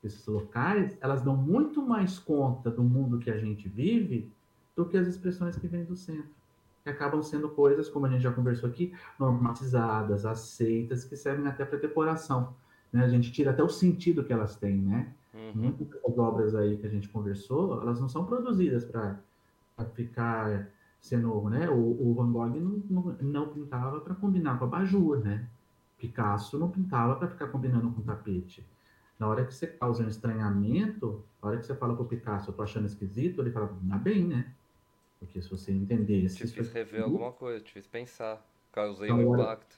desses 0.03 0.27
locais, 0.27 0.97
elas 1.01 1.23
dão 1.23 1.37
muito 1.37 1.83
mais 1.83 2.19
conta 2.19 2.71
do 2.71 2.83
mundo 2.83 3.19
que 3.19 3.31
a 3.31 3.39
gente 3.39 3.69
vive 3.69 4.31
do 4.77 4.85
que 4.85 4.97
as 4.97 5.09
expressões 5.09 5.57
que 5.57 5.67
vêm 5.67 5.85
do 5.85 5.97
centro. 5.97 6.31
Que 6.85 6.91
acabam 6.91 7.23
sendo 7.23 7.49
coisas, 7.49 7.89
como 7.89 8.07
a 8.07 8.09
gente 8.09 8.23
já 8.23 8.33
conversou 8.33 8.69
aqui, 8.69 8.93
normatizadas, 9.19 10.25
aceitas, 10.25 11.05
que 11.05 11.17
servem 11.17 11.47
até 11.47 11.65
para 11.65 11.79
decoração. 11.79 12.55
Né? 12.93 13.05
A 13.05 13.09
gente 13.09 13.33
tira 13.33 13.51
até 13.51 13.63
o 13.63 13.69
sentido 13.69 14.23
que 14.23 14.33
elas 14.33 14.57
têm, 14.57 14.77
né? 14.77 15.13
Uhum. 15.35 15.53
Muitas 15.55 15.89
das 15.89 16.19
obras 16.19 16.55
aí 16.55 16.77
que 16.77 16.87
a 16.87 16.91
gente 16.91 17.09
conversou, 17.09 17.81
elas 17.83 18.01
não 18.01 18.09
são 18.09 18.25
produzidas 18.25 18.85
para 18.85 19.21
ficar 19.95 20.69
sendo, 21.01 21.49
né? 21.49 21.69
O, 21.69 21.75
o 21.75 22.15
Van 22.15 22.31
Gogh 22.33 22.49
não, 22.49 22.83
não, 22.89 23.17
não 23.21 23.49
pintava 23.49 24.01
para 24.01 24.15
combinar 24.15 24.59
com 24.59 24.65
a 24.65 24.69
Bajur, 24.69 25.19
né? 25.19 25.47
Picasso 25.99 26.59
não 26.59 26.71
pintava 26.71 27.17
para 27.17 27.29
ficar 27.29 27.49
combinando 27.49 27.91
com 27.91 28.03
tapete. 28.03 28.65
Na 29.19 29.29
hora 29.29 29.45
que 29.45 29.53
você 29.53 29.67
causa 29.67 30.05
um 30.05 30.09
estranhamento, 30.09 31.25
na 31.43 31.49
hora 31.49 31.59
que 31.59 31.67
você 31.67 31.75
fala 31.75 31.95
pro 31.95 32.05
Picasso, 32.05 32.51
eu 32.51 32.55
tô 32.55 32.63
achando 32.63 32.87
esquisito, 32.87 33.41
ele 33.43 33.51
fala, 33.51 33.77
não 33.83 33.99
bem, 33.99 34.25
né? 34.25 34.55
Porque 35.19 35.43
se 35.43 35.51
você 35.51 35.73
entender... 35.73 36.29
Te 36.29 36.47
fiz 36.47 36.73
rever 36.73 37.03
alguma 37.03 37.33
coisa, 37.33 37.61
te 37.61 37.73
fiz 37.73 37.87
pensar, 37.87 38.47
causei 38.73 39.11
um 39.11 39.35
impacto. 39.35 39.77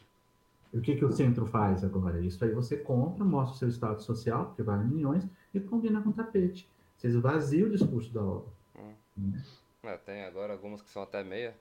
O 0.72 0.80
que, 0.80 0.94
que 0.94 1.04
o 1.04 1.10
centro 1.10 1.46
faz 1.46 1.82
agora? 1.82 2.20
Isso 2.20 2.44
aí 2.44 2.52
você 2.52 2.76
compra, 2.76 3.24
mostra 3.24 3.54
o 3.54 3.58
seu 3.58 3.68
status 3.68 4.04
social, 4.04 4.46
porque 4.46 4.62
vale 4.62 4.84
milhões, 4.84 5.26
e 5.52 5.58
combina 5.58 6.02
com 6.02 6.12
tapete. 6.12 6.70
Você 6.96 7.08
esvazia 7.08 7.66
o 7.66 7.70
discurso 7.70 8.12
da 8.12 8.22
obra. 8.22 8.52
Hum. 8.78 8.94
Né? 9.16 9.42
É, 9.82 9.96
tem 9.96 10.24
agora 10.24 10.52
algumas 10.52 10.82
que 10.82 10.90
são 10.90 11.02
até 11.02 11.24
meia. 11.24 11.56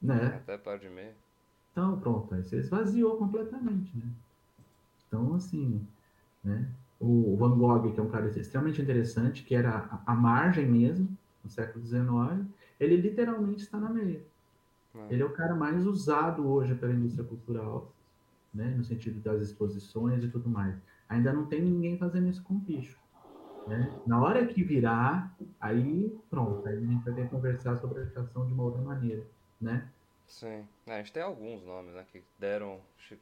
Né? 0.00 0.36
Até 0.36 0.58
par 0.58 0.78
de 0.78 0.88
meia. 0.90 1.16
Então, 1.72 1.98
pronto, 1.98 2.34
aí 2.34 2.42
você 2.42 2.58
esvaziou 2.58 3.16
completamente, 3.16 3.96
né? 3.96 4.08
Então, 5.08 5.34
assim, 5.34 5.86
né? 6.44 6.68
O 7.00 7.36
Van 7.36 7.58
Gogh, 7.58 7.92
que 7.92 7.98
é 7.98 8.02
um 8.02 8.10
cara 8.10 8.28
extremamente 8.28 8.80
interessante, 8.80 9.42
que 9.42 9.54
era 9.54 10.02
a, 10.06 10.12
a 10.12 10.14
margem 10.14 10.68
mesmo, 10.68 11.08
no 11.42 11.50
século 11.50 11.84
XIX, 11.84 12.46
ele 12.78 12.96
literalmente 12.96 13.62
está 13.62 13.78
na 13.78 13.88
meia. 13.88 14.22
É. 14.94 15.14
Ele 15.14 15.22
é 15.22 15.24
o 15.24 15.32
cara 15.32 15.54
mais 15.54 15.84
usado 15.86 16.46
hoje 16.46 16.74
pela 16.74 16.92
indústria 16.92 17.24
cultural, 17.24 17.92
né? 18.54 18.72
no 18.76 18.84
sentido 18.84 19.20
das 19.20 19.42
exposições 19.42 20.22
e 20.22 20.28
tudo 20.28 20.48
mais. 20.48 20.76
Ainda 21.08 21.32
não 21.32 21.46
tem 21.46 21.60
ninguém 21.60 21.98
fazendo 21.98 22.28
isso 22.28 22.42
com 22.42 22.54
bicho. 22.54 22.96
Né? 23.66 23.92
Na 24.06 24.20
hora 24.20 24.46
que 24.46 24.62
virar, 24.62 25.34
aí 25.60 26.16
pronto, 26.28 26.66
aí 26.66 26.76
a 26.76 26.80
gente 26.80 27.04
vai 27.04 27.14
ter 27.14 27.24
que 27.24 27.30
conversar 27.30 27.76
sobre 27.76 28.00
a 28.00 28.02
educação 28.02 28.46
de 28.46 28.52
uma 28.52 28.64
outra 28.64 28.82
maneira, 28.82 29.24
né? 29.60 29.88
Sim, 30.32 30.66
é, 30.86 30.94
a 30.94 30.96
gente 30.96 31.12
tem 31.12 31.22
alguns 31.22 31.62
nomes, 31.62 31.92
né, 31.94 32.06
que 32.10 32.22
deram, 32.38 32.80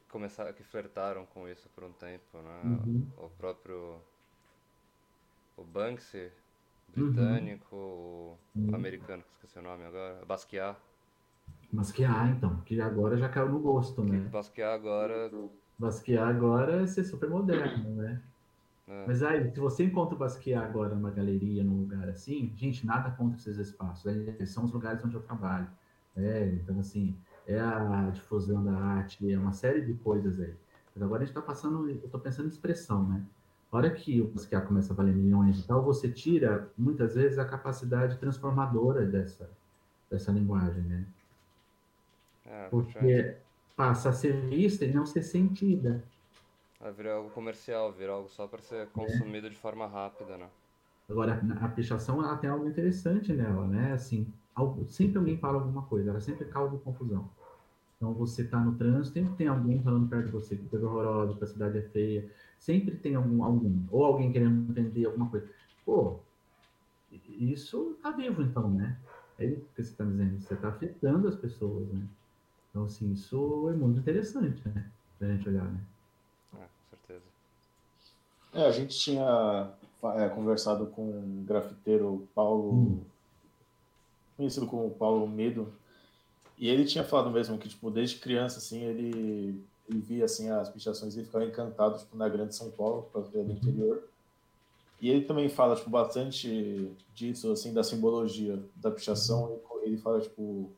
começaram, 0.09 0.53
que 0.53 0.63
flertaram 0.63 1.25
com 1.25 1.45
isso 1.45 1.69
por 1.75 1.83
um 1.83 1.91
tempo, 1.91 2.37
né? 2.37 2.61
Uhum. 2.63 3.05
O, 3.17 3.29
próprio 3.31 3.97
o 5.57 5.63
Banksy, 5.63 6.31
britânico, 6.87 7.75
uhum. 8.55 8.71
o 8.71 8.75
americano, 8.75 9.21
que 9.23 9.29
esqueci 9.33 9.59
o 9.59 9.61
nome 9.61 9.83
agora, 9.83 10.23
Basquiat. 10.25 10.79
Basquiat, 11.73 12.29
então, 12.29 12.61
que 12.61 12.79
agora 12.79 13.17
já 13.17 13.27
caiu 13.27 13.49
no 13.49 13.59
gosto, 13.59 14.05
né? 14.05 14.17
Basquiat 14.29 14.73
agora... 14.73 15.29
Basquiat 15.77 16.23
agora 16.23 16.83
é 16.83 16.87
ser 16.87 17.03
super 17.03 17.29
moderno, 17.29 17.89
né? 17.93 18.23
É. 18.87 19.05
Mas 19.05 19.21
aí, 19.21 19.51
se 19.51 19.59
você 19.59 19.83
encontra 19.83 20.15
o 20.15 20.17
Basquiat 20.17 20.63
agora 20.63 20.95
numa 20.95 21.11
galeria, 21.11 21.61
num 21.61 21.81
lugar 21.81 22.07
assim, 22.07 22.53
gente, 22.55 22.85
nada 22.85 23.11
contra 23.11 23.37
esses 23.37 23.57
espaços. 23.57 24.05
Né? 24.05 24.45
São 24.45 24.63
os 24.63 24.71
lugares 24.71 25.03
onde 25.03 25.15
eu 25.15 25.21
trabalho. 25.21 25.67
É, 26.15 26.45
então, 26.45 26.79
assim, 26.79 27.15
é 27.47 27.59
a 27.59 28.09
difusão 28.13 28.63
da 28.63 28.73
arte, 28.73 29.31
é 29.31 29.37
uma 29.37 29.53
série 29.53 29.81
de 29.81 29.93
coisas 29.95 30.39
aí. 30.39 30.53
Mas 30.93 31.03
agora 31.03 31.23
a 31.23 31.25
gente 31.25 31.35
está 31.35 31.41
passando, 31.41 31.89
eu 31.89 31.95
estou 31.95 32.19
pensando 32.19 32.45
em 32.45 32.49
expressão, 32.49 33.07
né? 33.07 33.25
A 33.71 33.77
hora 33.77 33.89
que 33.89 34.21
o 34.21 34.27
Basquiat 34.27 34.67
começa 34.67 34.91
a 34.91 34.95
valer 34.95 35.15
milhões 35.15 35.59
e 35.59 35.65
tal, 35.65 35.81
você 35.81 36.11
tira, 36.11 36.69
muitas 36.77 37.15
vezes, 37.15 37.37
a 37.37 37.45
capacidade 37.45 38.17
transformadora 38.17 39.05
dessa, 39.05 39.49
dessa 40.09 40.31
linguagem, 40.31 40.83
né? 40.83 41.07
É, 42.45 42.67
Porque 42.67 43.37
passa 43.75 44.09
a 44.09 44.13
ser 44.13 44.33
vista 44.49 44.83
e 44.83 44.93
não 44.93 45.05
ser 45.05 45.23
sentida. 45.23 46.03
Vai 46.81 46.91
virar 46.91 47.13
algo 47.13 47.29
comercial, 47.29 47.93
virar 47.93 48.13
algo 48.13 48.27
só 48.27 48.45
para 48.45 48.61
ser 48.61 48.89
consumido 48.89 49.47
é. 49.47 49.49
de 49.49 49.55
forma 49.55 49.87
rápida, 49.87 50.37
né? 50.37 50.49
Agora, 51.09 51.41
a 51.61 51.67
pichação, 51.69 52.21
ela 52.23 52.37
tem 52.37 52.49
algo 52.49 52.67
interessante 52.67 53.31
nela, 53.31 53.67
né? 53.67 53.93
Assim, 53.93 54.27
sempre 54.87 55.17
alguém 55.17 55.37
fala 55.37 55.59
alguma 55.59 55.83
coisa, 55.83 56.09
ela 56.09 56.21
sempre 56.21 56.45
causa 56.45 56.77
confusão. 56.77 57.29
Então, 57.97 58.13
você 58.13 58.41
está 58.41 58.59
no 58.59 58.75
trânsito, 58.75 59.13
sempre 59.13 59.35
tem 59.35 59.47
alguém 59.47 59.81
falando 59.83 60.09
perto 60.09 60.25
de 60.25 60.31
você 60.31 60.55
que 60.55 60.67
coisa 60.67 60.87
horrorosa, 60.87 61.35
que 61.37 61.43
a 61.43 61.47
cidade 61.47 61.77
é 61.77 61.81
feia. 61.83 62.27
Sempre 62.59 62.95
tem 62.95 63.13
algum, 63.15 63.43
algum 63.43 63.83
ou 63.91 64.03
alguém 64.03 64.31
querendo 64.31 64.73
vender 64.73 65.05
alguma 65.05 65.29
coisa. 65.29 65.47
Pô, 65.85 66.19
isso 67.11 67.95
tá 68.01 68.09
vivo, 68.11 68.41
então, 68.41 68.71
né? 68.71 68.97
É 69.37 69.45
isso 69.45 69.67
que 69.75 69.83
você 69.83 69.91
está 69.91 70.03
dizendo. 70.03 70.39
Você 70.39 70.53
está 70.53 70.69
afetando 70.69 71.27
as 71.27 71.35
pessoas, 71.35 71.87
né? 71.89 72.03
Então, 72.69 72.85
assim, 72.85 73.11
isso 73.11 73.69
é 73.69 73.73
muito 73.73 73.99
interessante, 73.99 74.67
né? 74.67 74.89
Pra 75.19 75.27
gente 75.27 75.47
olhar, 75.47 75.65
né? 75.65 75.81
É, 78.53 78.65
a 78.65 78.71
gente 78.71 78.97
tinha 78.97 79.71
é, 80.15 80.29
conversado 80.29 80.87
com 80.87 81.03
o 81.03 81.43
grafiteiro 81.45 82.27
Paulo, 82.33 82.73
hum. 82.73 83.01
Conhecido 84.41 84.67
como 84.67 84.89
Paulo 84.91 85.27
Medo, 85.27 85.71
e 86.57 86.67
ele 86.67 86.85
tinha 86.85 87.03
falado 87.03 87.31
mesmo 87.31 87.57
que, 87.57 87.69
tipo, 87.69 87.89
desde 87.89 88.17
criança, 88.17 88.59
assim, 88.59 88.83
ele, 88.83 89.63
ele 89.89 89.99
via, 89.99 90.25
assim, 90.25 90.49
as 90.49 90.69
pichações 90.69 91.15
e 91.15 91.23
ficava 91.23 91.45
encantado, 91.45 91.97
tipo, 91.99 92.15
na 92.15 92.29
grande 92.29 92.55
São 92.55 92.69
Paulo, 92.69 93.07
para 93.11 93.21
ver 93.21 93.43
do 93.43 93.51
uhum. 93.51 93.57
interior. 93.57 94.03
E 95.01 95.09
ele 95.09 95.25
também 95.25 95.49
fala, 95.49 95.75
tipo, 95.75 95.89
bastante 95.89 96.91
disso, 97.15 97.51
assim, 97.51 97.73
da 97.73 97.83
simbologia 97.83 98.59
da 98.75 98.91
pichação. 98.91 99.59
Uhum. 99.71 99.81
Ele 99.83 99.97
fala, 99.97 100.21
tipo, 100.21 100.69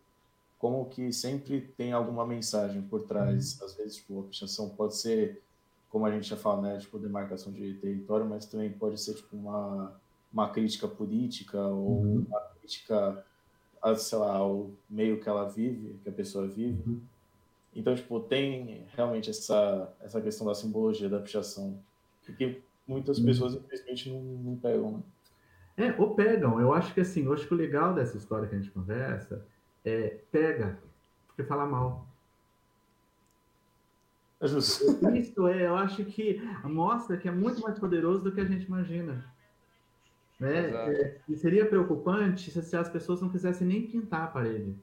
como 0.58 0.86
que 0.86 1.12
sempre 1.12 1.60
tem 1.60 1.91
alguma 1.91 2.25
mensagem 2.25 2.82
por 2.82 3.01
trás. 3.01 3.60
Uhum. 3.60 3.65
Às 3.65 3.75
vezes, 3.75 3.96
tipo, 3.98 4.22
a 4.22 4.24
pichação 4.24 4.70
pode 4.70 4.96
ser 4.96 5.41
como 5.89 6.08
a 6.08 6.12
gente 6.12 6.27
já 6.27 6.38
fala, 6.38 6.62
né, 6.62 6.77
tipo, 6.79 6.98
demarcação 6.98 7.51
de 7.53 7.75
território, 7.75 8.25
mas 8.25 8.48
também 8.48 8.72
pode 8.72 9.00
ser, 9.00 9.13
tipo, 9.13 9.36
uma, 9.36 9.93
uma 10.34 10.50
crítica 10.50 10.88
política 10.88 11.60
ou 11.60 12.01
uma 12.01 12.39
crítica, 12.39 13.24
a, 13.83 13.95
sei 13.95 14.17
lá, 14.17 14.37
ao 14.37 14.71
meio 14.89 15.19
que 15.19 15.27
ela 15.27 15.49
vive, 15.49 15.99
que 16.01 16.09
a 16.09 16.13
pessoa 16.13 16.47
vive. 16.47 16.81
Uhum. 16.89 17.01
Então, 17.75 17.93
tipo, 17.93 18.19
tem 18.21 18.85
realmente 18.95 19.29
essa, 19.29 19.93
essa 19.99 20.21
questão 20.21 20.47
da 20.47 20.55
simbologia 20.55 21.09
da 21.09 21.19
pichação, 21.19 21.77
que 22.37 22.61
muitas 22.87 23.17
uhum. 23.19 23.25
pessoas, 23.25 23.55
infelizmente, 23.55 24.09
não, 24.09 24.21
não 24.21 24.55
pegam, 24.55 24.91
né? 24.91 25.03
É, 25.75 25.99
ou 25.99 26.13
pegam. 26.15 26.61
Eu 26.61 26.71
acho 26.71 26.93
que, 26.93 27.01
assim, 27.01 27.25
eu 27.25 27.33
acho 27.33 27.47
que 27.47 27.53
o 27.53 27.57
legal 27.57 27.93
dessa 27.93 28.15
história 28.15 28.47
que 28.47 28.55
a 28.55 28.59
gente 28.59 28.71
conversa 28.71 29.45
é 29.83 30.19
pega, 30.31 30.79
porque 31.27 31.43
fala 31.43 31.65
mal. 31.65 32.07
É 34.39 34.47
justo. 34.47 34.85
Isso 35.15 35.47
é, 35.47 35.65
eu 35.65 35.75
acho 35.75 36.05
que 36.05 36.39
mostra 36.63 37.17
que 37.17 37.27
é 37.27 37.31
muito 37.31 37.59
mais 37.61 37.79
poderoso 37.79 38.23
do 38.23 38.31
que 38.31 38.39
a 38.39 38.45
gente 38.45 38.65
imagina. 38.65 39.25
Né? 40.43 40.69
É, 40.71 41.17
e 41.29 41.35
seria 41.38 41.65
preocupante 41.65 42.51
se, 42.51 42.75
as 42.75 42.89
pessoas 42.89 43.21
não 43.21 43.29
quisessem 43.29 43.65
nem 43.65 43.88
pintar 43.88 44.23
a 44.23 44.27
parede. 44.27 44.75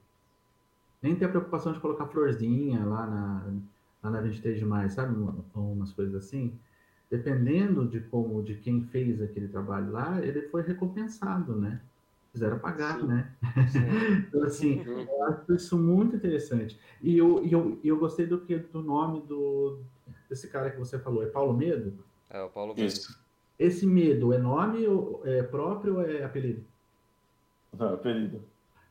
Nem 1.03 1.15
ter 1.15 1.27
a 1.27 1.29
preocupação 1.29 1.73
de 1.73 1.81
colocar 1.81 2.07
florzinha 2.07 2.85
lá 2.85 3.07
na, 3.07 3.53
lá 4.03 4.11
na 4.11 4.21
23 4.23 4.59
de 4.59 4.65
maio, 4.65 4.91
sabe? 4.91 5.15
Umas 5.55 5.93
coisas 5.93 6.15
assim. 6.15 6.59
Dependendo 7.11 7.87
de 7.87 8.01
como, 8.01 8.43
de 8.43 8.55
quem 8.55 8.85
fez 8.85 9.21
aquele 9.21 9.49
trabalho 9.49 9.93
lá, 9.93 10.21
ele 10.25 10.43
foi 10.43 10.63
recompensado, 10.63 11.55
né? 11.55 11.81
quiseram 12.33 12.59
pagar, 12.59 13.01
Sim. 13.01 13.07
né? 13.07 13.33
Sim. 13.69 13.81
então, 14.29 14.45
assim, 14.45 14.81
uhum. 14.87 15.01
eu 15.01 15.25
acho 15.25 15.53
isso 15.55 15.77
muito 15.77 16.17
interessante. 16.17 16.79
E 17.03 17.19
eu, 17.19 17.45
e 17.45 17.53
eu, 17.53 17.79
eu 17.83 17.99
gostei 17.99 18.27
do, 18.27 18.41
que, 18.41 18.57
do 18.57 18.83
nome 18.83 19.21
do, 19.23 19.81
desse 20.29 20.49
cara 20.49 20.71
que 20.71 20.79
você 20.79 20.99
falou, 20.99 21.23
é 21.23 21.27
Paulo 21.27 21.53
Medo? 21.53 21.93
É, 22.29 22.41
o 22.41 22.49
Paulo 22.49 22.75
Medo. 22.75 22.87
Isso. 22.87 23.20
Esse 23.61 23.87
medo 23.87 24.33
é 24.33 24.39
nome 24.39 24.89
ou 24.89 25.21
é 25.23 25.43
próprio 25.43 25.97
ou 25.97 26.03
é 26.03 26.25
apelido? 26.25 26.65
Não, 27.79 27.93
apelido. 27.93 28.43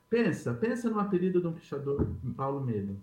Pensa, 0.08 0.54
pensa 0.54 0.88
no 0.92 1.00
apelido 1.00 1.42
de 1.42 1.48
um 1.48 1.54
pichador, 1.54 2.08
Paulo 2.38 2.62
Medo. 2.62 2.96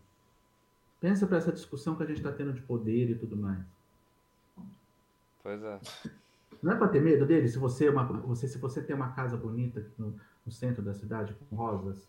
Pensa 1.00 1.26
para 1.26 1.38
essa 1.38 1.52
discussão 1.52 1.96
que 1.96 2.04
a 2.04 2.06
gente 2.06 2.18
está 2.18 2.30
tendo 2.30 2.52
de 2.52 2.62
poder 2.62 3.10
e 3.10 3.16
tudo 3.16 3.36
mais. 3.36 3.58
Pois 5.42 5.60
é. 5.60 5.80
Não 6.62 6.72
é 6.72 6.76
para 6.76 6.86
ter 6.86 7.02
medo 7.02 7.26
dele 7.26 7.48
se 7.48 7.58
você, 7.58 7.86
é 7.86 7.90
uma, 7.90 8.04
você, 8.04 8.46
se 8.46 8.58
você 8.58 8.80
tem 8.80 8.94
uma 8.94 9.10
casa 9.10 9.36
bonita 9.36 9.84
no, 9.98 10.14
no 10.44 10.52
centro 10.52 10.82
da 10.82 10.94
cidade 10.94 11.34
com 11.50 11.56
rosas. 11.56 12.08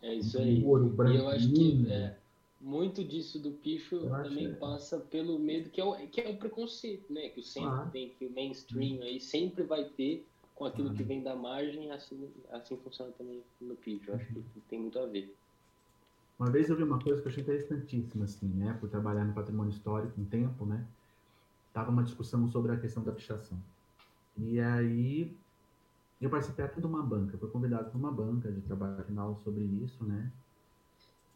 É 0.00 0.14
isso 0.14 0.38
aí. 0.38 0.64
Um 0.64 0.88
branco, 0.88 1.12
e 1.12 1.18
eu 1.18 1.28
acho 1.28 1.52
que 1.52 1.92
é, 1.92 2.16
muito 2.60 3.02
disso 3.02 3.38
do 3.38 3.52
picho 3.52 4.00
também 4.00 4.46
é. 4.46 4.54
passa 4.54 4.98
pelo 4.98 5.38
medo 5.38 5.70
que 5.70 5.80
é, 5.80 5.84
o, 5.84 5.96
que 6.08 6.20
é 6.20 6.28
o 6.28 6.36
preconceito, 6.36 7.10
né? 7.12 7.30
Que 7.30 7.40
o 7.40 7.42
centro 7.42 7.70
ah. 7.70 7.88
tem, 7.90 8.10
que 8.10 8.26
o 8.26 8.30
mainstream 8.30 9.00
aí 9.02 9.18
sempre 9.18 9.62
vai 9.62 9.84
ter 9.84 10.26
com 10.54 10.66
aquilo 10.66 10.90
ah. 10.90 10.94
que 10.94 11.02
vem 11.02 11.22
da 11.22 11.34
margem, 11.34 11.90
assim, 11.90 12.28
assim 12.50 12.76
funciona 12.76 13.10
também 13.12 13.42
no 13.60 13.74
picho. 13.76 14.12
Acho 14.12 14.26
que 14.26 14.42
tem 14.68 14.78
muito 14.78 14.98
a 14.98 15.06
ver. 15.06 15.34
Uma 16.38 16.50
vez 16.50 16.68
eu 16.68 16.76
vi 16.76 16.82
uma 16.82 16.98
coisa 16.98 17.20
que 17.20 17.28
eu 17.28 17.30
achei 17.30 17.42
interessantíssima, 17.42 18.24
assim, 18.24 18.46
né? 18.46 18.76
Por 18.78 18.90
trabalhar 18.90 19.24
no 19.24 19.32
patrimônio 19.32 19.70
histórico 19.70 20.20
um 20.20 20.24
tempo, 20.24 20.66
né? 20.66 20.86
Tava 21.72 21.90
uma 21.90 22.02
discussão 22.02 22.46
sobre 22.48 22.72
a 22.72 22.76
questão 22.76 23.02
da 23.02 23.12
pichação. 23.12 23.58
E 24.36 24.60
aí 24.60 25.34
eu 26.20 26.28
participei 26.28 26.64
até 26.64 26.80
de 26.80 26.86
uma 26.86 27.02
banca, 27.02 27.38
fui 27.38 27.48
convidado 27.48 27.88
para 27.90 27.98
uma 27.98 28.12
banca 28.12 28.52
de 28.52 28.60
trabalho 28.60 29.02
final 29.04 29.40
sobre 29.42 29.64
isso, 29.64 30.04
né? 30.04 30.30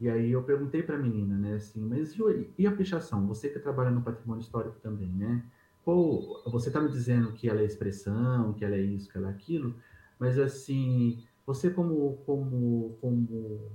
E 0.04 0.10
aí 0.10 0.32
eu 0.32 0.42
perguntei 0.42 0.82
para 0.82 0.96
a 0.96 0.98
menina, 0.98 1.34
né, 1.38 1.54
assim, 1.54 1.80
mas 1.80 2.14
e 2.58 2.66
a 2.66 2.70
pichação? 2.70 3.26
Você 3.26 3.48
que 3.48 3.58
trabalha 3.58 3.90
no 3.90 4.02
patrimônio 4.02 4.42
histórico 4.42 4.78
também, 4.82 5.08
né? 5.08 5.42
pô, 5.82 6.42
você 6.46 6.68
está 6.68 6.78
me 6.78 6.90
dizendo 6.90 7.32
que 7.32 7.48
ela 7.48 7.62
é 7.62 7.64
expressão, 7.64 8.52
que 8.52 8.64
ela 8.64 8.74
é 8.74 8.80
isso, 8.80 9.10
que 9.10 9.16
ela 9.16 9.28
é 9.28 9.30
aquilo, 9.30 9.74
mas 10.18 10.38
assim, 10.38 11.24
você 11.46 11.70
como, 11.70 12.18
como, 12.26 12.98
como 13.00 13.70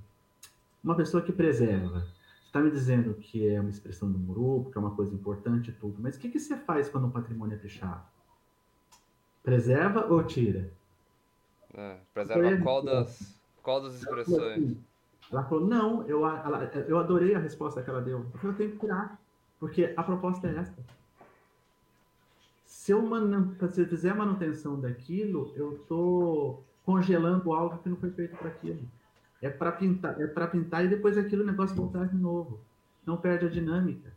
uma 0.84 0.96
pessoa 0.96 1.22
que 1.24 1.32
preserva, 1.32 2.02
você 2.02 2.46
está 2.46 2.62
me 2.62 2.70
dizendo 2.70 3.16
que 3.16 3.48
é 3.48 3.60
uma 3.60 3.72
expressão 3.72 4.12
do 4.12 4.20
murupo, 4.20 4.70
que 4.70 4.78
é 4.78 4.82
uma 4.82 4.96
coisa 4.96 5.16
importante 5.16 5.72
e 5.72 5.74
tudo, 5.74 6.00
mas 6.00 6.16
o 6.16 6.20
que, 6.20 6.30
que 6.30 6.40
você 6.40 6.56
faz 6.58 6.90
quando 6.90 7.08
o 7.08 7.12
patrimônio 7.12 7.56
é 7.56 7.60
fechado? 7.60 8.04
Preserva 9.44 10.06
ou 10.06 10.24
tira? 10.24 10.72
É, 11.74 11.98
preserva 12.14 12.64
qual 12.64 12.84
das, 12.84 13.42
qual 13.64 13.82
das 13.82 13.96
expressões? 13.96 14.78
Ela 15.32 15.44
falou, 15.44 15.66
não, 15.66 16.08
eu, 16.08 16.26
ela, 16.26 16.64
eu 16.88 16.98
adorei 16.98 17.36
a 17.36 17.40
resposta 17.40 17.82
que 17.82 17.90
ela 17.90 18.02
deu. 18.02 18.20
Eu 18.20 18.40
falei, 18.40 18.54
eu 18.54 18.58
tenho 18.58 18.72
que 18.72 18.80
tirar, 18.80 19.20
porque 19.60 19.94
a 19.96 20.04
proposta 20.04 20.48
é 20.48 20.56
essa. 20.56 20.76
Se 22.66 22.92
eu, 22.92 23.04
se 23.70 23.82
eu 23.82 23.88
fizer 23.88 24.10
a 24.10 24.16
manutenção 24.16 24.80
daquilo, 24.80 25.52
eu 25.56 25.74
estou 25.74 26.64
congelando 26.84 27.54
algo 27.54 27.78
que 27.78 27.90
não 27.90 27.98
foi 27.98 28.10
feito 28.12 28.36
para 28.36 28.50
aquilo. 28.50 28.82
É 29.42 29.50
para 29.50 29.72
pintar, 29.72 30.20
é 30.20 30.28
para 30.28 30.48
pintar 30.48 30.84
e 30.84 30.88
depois 30.88 31.18
aquilo 31.18 31.44
o 31.44 31.46
negócio 31.46 31.76
voltar 31.76 32.08
de 32.08 32.16
novo. 32.16 32.60
Não 33.06 33.16
perde 33.18 33.46
a 33.46 33.50
dinâmica. 33.50 34.12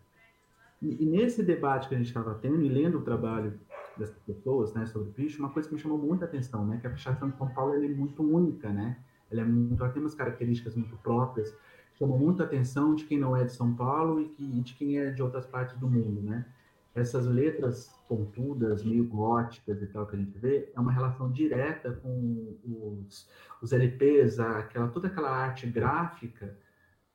E, 0.81 1.05
e 1.05 1.07
nesse 1.07 1.43
debate 1.43 1.89
que 1.89 1.95
a 1.95 1.99
gente 1.99 2.09
estava 2.09 2.35
tendo 2.35 2.63
e 2.63 2.69
lendo 2.69 2.99
o 2.99 3.03
trabalho 3.03 3.59
dessas 3.97 4.19
pessoas, 4.21 4.73
né, 4.73 4.87
sobre 4.87 5.11
o 5.11 5.13
bicho, 5.13 5.39
uma 5.39 5.51
coisa 5.51 5.69
que 5.69 5.75
me 5.75 5.81
chamou 5.81 5.99
muita 5.99 6.25
atenção, 6.25 6.67
né, 6.67 6.79
que 6.81 6.87
a 6.87 6.91
pichação 6.91 7.29
de 7.29 7.37
São 7.37 7.49
Paulo 7.49 7.75
é 7.75 7.89
muito 7.89 8.23
única, 8.23 8.71
né? 8.71 8.99
Ela 9.33 9.43
é 9.43 9.45
muito, 9.45 9.83
ela 9.83 9.93
tem 9.93 10.03
umas 10.03 10.15
características 10.15 10.77
muito 10.77 10.97
próprias, 10.97 11.55
chamam 11.95 12.19
muita 12.19 12.45
atenção 12.45 12.95
de 12.95 13.05
quem 13.05 13.19
não 13.19 13.37
é 13.37 13.45
de 13.45 13.53
São 13.53 13.75
Paulo 13.75 14.21
e, 14.21 14.29
que, 14.29 14.61
de 14.61 14.75
quem 14.75 14.99
é 14.99 15.11
de 15.11 15.23
outras 15.23 15.47
partes 15.47 15.77
do 15.79 15.89
mundo, 15.89 16.21
né? 16.21 16.47
Essas 16.95 17.27
letras 17.27 17.99
pontudas, 18.07 18.85
meio 18.85 19.05
góticas 19.05 19.81
e 19.81 19.87
tal 19.87 20.07
que 20.07 20.15
a 20.15 20.19
gente 20.19 20.39
vê, 20.39 20.71
é 20.75 20.79
uma 20.81 20.93
relação 20.93 21.33
direta 21.33 21.93
com 21.93 22.55
os, 22.63 23.29
os 23.63 23.73
LPs, 23.73 24.39
aquela, 24.39 24.89
toda 24.89 25.09
aquela 25.09 25.31
arte 25.31 25.67
gráfica 25.67 26.55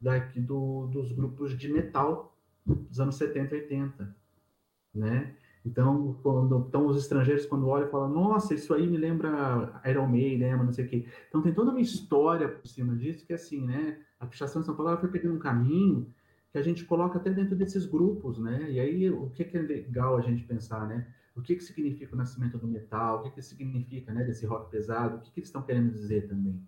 daqui 0.01 0.39
do, 0.39 0.87
dos 0.87 1.11
grupos 1.11 1.55
de 1.55 1.71
metal 1.71 2.35
dos 2.65 2.99
anos 2.99 3.15
70 3.15 3.55
e 3.55 3.61
80, 3.61 4.15
né? 4.93 5.35
Então, 5.67 6.17
quando, 6.23 6.65
então 6.67 6.87
os 6.87 6.97
estrangeiros, 6.97 7.45
quando 7.45 7.67
olham, 7.67 7.89
falam, 7.89 8.09
nossa, 8.09 8.53
isso 8.53 8.73
aí 8.73 8.87
me 8.87 8.97
lembra 8.97 9.81
Iron 9.85 10.07
Maiden, 10.07 10.55
não 10.57 10.71
sei 10.71 10.85
o 10.85 10.87
quê. 10.87 11.05
Então, 11.27 11.41
tem 11.41 11.53
toda 11.53 11.71
uma 11.71 11.81
história 11.81 12.47
por 12.47 12.65
cima 12.67 12.95
disso, 12.95 13.25
que 13.25 13.33
é 13.33 13.35
assim, 13.35 13.65
né? 13.65 13.99
A 14.19 14.25
pichação 14.25 14.61
de 14.61 14.65
São 14.65 14.75
Paulo 14.75 14.97
foi 14.97 15.09
pegando 15.09 15.35
um 15.35 15.39
caminho 15.39 16.07
que 16.51 16.57
a 16.57 16.61
gente 16.61 16.85
coloca 16.85 17.17
até 17.17 17.29
dentro 17.29 17.55
desses 17.55 17.85
grupos, 17.85 18.39
né? 18.39 18.71
E 18.71 18.79
aí, 18.79 19.09
o 19.09 19.29
que, 19.29 19.43
que 19.43 19.57
é 19.57 19.61
legal 19.61 20.15
a 20.15 20.21
gente 20.21 20.43
pensar, 20.43 20.87
né? 20.87 21.05
O 21.35 21.41
que, 21.41 21.55
que 21.55 21.63
significa 21.63 22.15
o 22.15 22.17
nascimento 22.17 22.57
do 22.57 22.67
metal? 22.67 23.19
O 23.19 23.23
que, 23.23 23.31
que 23.31 23.41
significa, 23.41 24.11
né, 24.13 24.23
desse 24.23 24.45
rock 24.45 24.71
pesado? 24.71 25.17
O 25.17 25.19
que, 25.19 25.31
que 25.31 25.39
eles 25.39 25.49
estão 25.49 25.61
querendo 25.61 25.91
dizer 25.91 26.27
também? 26.27 26.59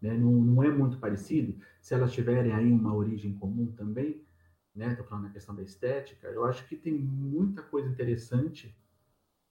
Né? 0.00 0.16
Não, 0.16 0.32
não 0.32 0.62
é 0.62 0.70
muito 0.70 0.98
parecido? 0.98 1.54
Se 1.80 1.94
elas 1.94 2.12
tiverem 2.12 2.52
aí 2.52 2.72
uma 2.72 2.94
origem 2.94 3.34
comum 3.34 3.66
também, 3.76 4.20
né? 4.76 4.90
Estou 4.90 5.06
falando 5.06 5.24
na 5.24 5.30
questão 5.30 5.54
da 5.54 5.62
estética. 5.62 6.28
Eu 6.28 6.44
acho 6.44 6.66
que 6.68 6.76
tem 6.76 6.92
muita 6.92 7.62
coisa 7.62 7.88
interessante 7.88 8.76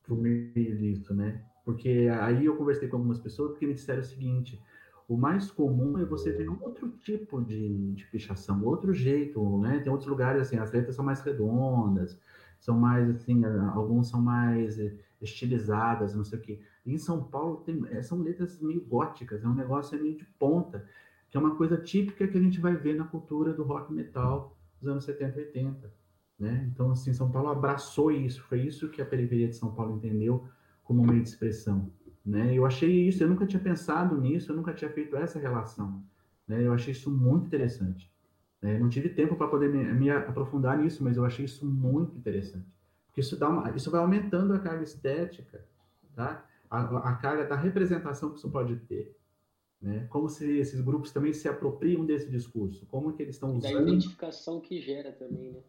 por 0.04 0.18
meio 0.18 0.78
disso, 0.78 1.14
né? 1.14 1.44
Porque 1.66 2.08
aí 2.22 2.46
eu 2.46 2.56
conversei 2.56 2.88
com 2.88 2.98
algumas 2.98 3.20
pessoas 3.20 3.58
que 3.58 3.66
me 3.66 3.74
disseram 3.74 4.02
o 4.02 4.06
seguinte: 4.06 4.62
o 5.08 5.18
mais 5.18 5.50
comum 5.50 5.98
é 5.98 6.06
você 6.06 6.32
ver 6.32 6.48
outro 6.48 6.90
tipo 7.02 7.44
de, 7.44 7.94
de 7.94 8.06
pichação, 8.06 8.64
outro 8.64 8.94
jeito, 8.94 9.60
né? 9.60 9.80
Tem 9.80 9.92
outros 9.92 10.10
lugares 10.10 10.44
assim, 10.44 10.58
as 10.58 10.72
letras 10.72 10.96
são 10.96 11.04
mais 11.04 11.22
redondas, 11.22 12.20
são 12.60 12.80
mais 12.80 13.10
assim, 13.10 13.44
alguns 13.74 14.10
são 14.10 14.22
mais 14.22 14.80
estilizadas, 15.20 16.16
não 16.16 16.24
sei 16.24 16.40
o 16.40 16.42
quê. 16.42 16.62
Em 16.86 16.98
São 16.98 17.24
Paulo 17.24 17.58
tem, 17.58 17.84
é, 17.90 18.04
são 18.04 18.22
letras 18.22 18.60
meio 18.62 18.82
góticas, 18.82 19.44
é 19.44 19.48
um 19.48 19.56
negócio 19.56 20.00
meio 20.00 20.16
de 20.16 20.26
ponta, 20.38 20.88
que 21.30 21.38
é 21.38 21.40
uma 21.40 21.56
coisa 21.56 21.78
típica 21.78 22.28
que 22.28 22.38
a 22.38 22.42
gente 22.42 22.60
vai 22.60 22.76
ver 22.76 22.96
na 22.96 23.06
cultura 23.06 23.54
do 23.54 23.64
rock 23.64 23.92
metal 23.92 24.55
dos 24.86 24.92
anos 24.92 25.04
70 25.04 25.40
e 25.40 25.44
80. 25.46 25.94
Né? 26.40 26.70
Então, 26.72 26.92
assim, 26.92 27.14
São 27.14 27.32
Paulo 27.32 27.50
abraçou 27.50 28.12
isso, 28.12 28.44
foi 28.44 28.62
isso 28.62 28.90
que 28.90 29.02
a 29.02 29.06
periferia 29.06 29.48
de 29.48 29.56
São 29.56 29.74
Paulo 29.74 29.96
entendeu 29.98 30.48
como 30.84 31.06
meio 31.06 31.22
de 31.22 31.30
expressão. 31.30 31.92
Né? 32.26 32.54
Eu 32.54 32.66
achei 32.66 33.08
isso, 33.08 33.24
eu 33.24 33.30
nunca 33.30 33.46
tinha 33.46 33.62
pensado 33.62 34.20
nisso, 34.20 34.52
eu 34.52 34.56
nunca 34.56 34.74
tinha 34.74 34.90
feito 34.90 35.16
essa 35.16 35.40
relação. 35.40 36.04
Né? 36.48 36.66
Eu 36.66 36.74
achei 36.74 36.92
isso 36.92 37.10
muito 37.10 37.48
interessante. 37.48 38.12
Né? 38.62 38.78
Não 38.78 38.90
tive 38.90 39.10
tempo 39.10 39.36
para 39.36 39.48
poder 39.48 39.70
me, 39.70 39.84
me, 39.94 40.10
aprofundar 40.10 40.78
nisso, 40.78 41.04
mas 41.04 41.18
eu 41.18 41.26
achei 41.26 41.46
isso 41.46 41.66
muito 41.66 42.18
interessante. 42.18 42.68
Porque 43.08 43.22
isso, 43.22 43.38
dá 43.38 43.50
uma, 43.50 43.70
isso 43.76 43.90
vai 43.90 44.02
aumentando 44.02 44.54
a 44.54 44.60
carga 44.60 44.84
estética, 44.84 45.64
tá? 46.16 46.46
a, 46.70 47.10
a 47.10 47.16
carga 47.16 47.46
da 47.46 47.56
representação 47.56 48.32
que 48.32 48.38
isso 48.38 48.50
pode 48.50 48.76
ter. 48.76 49.16
Né? 49.86 50.08
Como 50.10 50.28
se 50.28 50.58
esses 50.58 50.82
grupos 50.82 51.12
também 51.12 51.32
se 51.32 51.48
apropriam 51.48 52.04
desse 52.04 52.28
discurso, 52.28 52.88
como 52.88 53.14
que 53.14 53.22
eles 53.22 53.36
estão 53.36 53.56
usando... 53.56 53.72
Da 53.72 53.82
identificação 53.84 54.60
que 54.60 54.82
gera 54.82 55.12
também, 55.12 55.52
né? 55.52 55.60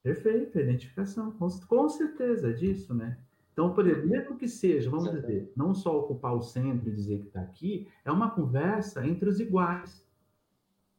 Perfeito, 0.00 0.56
a 0.56 0.62
identificação, 0.62 1.32
com, 1.32 1.48
com 1.48 1.88
certeza 1.88 2.54
disso, 2.54 2.94
né? 2.94 3.18
Então, 3.52 3.74
por 3.74 3.84
exemplo, 3.84 4.08
mesmo 4.08 4.36
que 4.36 4.46
seja, 4.46 4.88
vamos 4.88 5.10
dizer, 5.10 5.52
não 5.56 5.74
só 5.74 5.98
ocupar 5.98 6.36
o 6.36 6.40
centro 6.40 6.88
e 6.88 6.94
dizer 6.94 7.18
que 7.18 7.26
está 7.26 7.40
aqui, 7.40 7.88
é 8.04 8.12
uma 8.12 8.30
conversa 8.30 9.04
entre 9.04 9.28
os 9.28 9.40
iguais. 9.40 10.06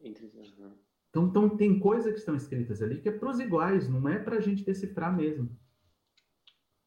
Entre 0.01 0.25
os 0.25 0.33
uhum. 0.33 0.73
então, 1.09 1.27
então, 1.27 1.49
tem 1.55 1.79
coisas 1.79 2.11
que 2.11 2.19
estão 2.19 2.35
escritas 2.35 2.81
ali 2.81 2.99
que 2.99 3.07
é 3.07 3.11
para 3.13 3.29
os 3.29 3.39
iguais, 3.39 3.87
não 3.87 4.09
é 4.09 4.19
para 4.19 4.35
a 4.35 4.41
gente 4.41 4.65
decifrar 4.65 5.15
mesmo. 5.15 5.49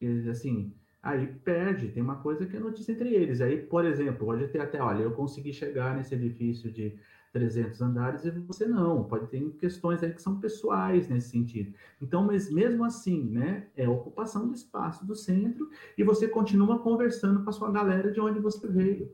E, 0.02 0.28
assim, 0.28 0.74
aí 1.02 1.26
perde, 1.26 1.88
tem 1.88 2.02
uma 2.02 2.16
coisa 2.16 2.46
que 2.46 2.56
é 2.56 2.60
notícia 2.60 2.92
entre 2.92 3.14
eles. 3.14 3.40
Aí, 3.40 3.58
por 3.58 3.84
exemplo, 3.84 4.26
pode 4.26 4.48
ter 4.48 4.60
até, 4.60 4.80
olha, 4.80 5.02
eu 5.02 5.12
consegui 5.12 5.52
chegar 5.52 5.96
nesse 5.96 6.14
edifício 6.14 6.70
de 6.70 6.98
300 7.32 7.80
andares 7.82 8.24
e 8.24 8.30
você 8.30 8.66
não. 8.66 9.04
Pode 9.04 9.28
ter 9.28 9.40
questões 9.52 10.02
aí 10.02 10.12
que 10.12 10.22
são 10.22 10.40
pessoais 10.40 11.08
nesse 11.08 11.30
sentido. 11.30 11.72
Então, 12.00 12.24
mas 12.24 12.50
mesmo 12.50 12.84
assim, 12.84 13.24
né, 13.24 13.66
é 13.76 13.88
ocupação 13.88 14.48
do 14.48 14.54
espaço 14.54 15.06
do 15.06 15.14
centro 15.14 15.68
e 15.96 16.02
você 16.02 16.26
continua 16.26 16.78
conversando 16.78 17.42
com 17.42 17.50
a 17.50 17.52
sua 17.52 17.70
galera 17.70 18.10
de 18.10 18.20
onde 18.20 18.40
você 18.40 18.66
veio, 18.66 19.12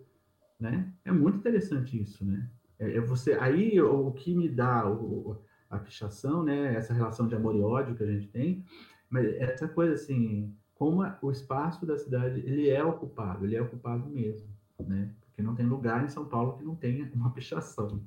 né? 0.59 0.93
É 1.05 1.13
muito 1.13 1.39
interessante 1.39 2.01
isso, 2.01 2.25
né? 2.25 2.49
É, 2.79 2.97
é 2.97 3.01
você 3.01 3.35
aí 3.35 3.81
o, 3.81 4.09
o 4.09 4.13
que 4.13 4.35
me 4.35 4.49
dá 4.49 4.89
o, 4.89 5.37
a 5.69 5.79
pichação, 5.79 6.43
né, 6.43 6.75
essa 6.75 6.95
relação 6.95 7.27
de 7.27 7.35
amor 7.35 7.55
e 7.55 7.61
ódio 7.61 7.95
que 7.97 8.03
a 8.03 8.07
gente 8.07 8.29
tem, 8.29 8.65
mas 9.11 9.27
essa 9.37 9.69
coisa 9.69 9.95
assim, 9.95 10.55
como 10.75 11.03
o 11.23 11.31
espaço 11.31 11.87
da 11.87 11.97
cidade 11.99 12.41
ele 12.41 12.69
é 12.69 12.85
ocupado, 12.85 13.45
ele 13.45 13.57
é 13.57 13.63
ocupado 13.63 14.09
mesmo, 14.09 14.49
né? 14.79 15.15
Porque 15.27 15.43
não 15.43 15.55
tem 15.55 15.67
lugar 15.67 16.05
em 16.05 16.09
São 16.09 16.25
Paulo 16.25 16.57
que 16.57 16.65
não 16.65 16.75
tenha 16.75 17.11
uma 17.15 17.31
pichação. 17.31 18.01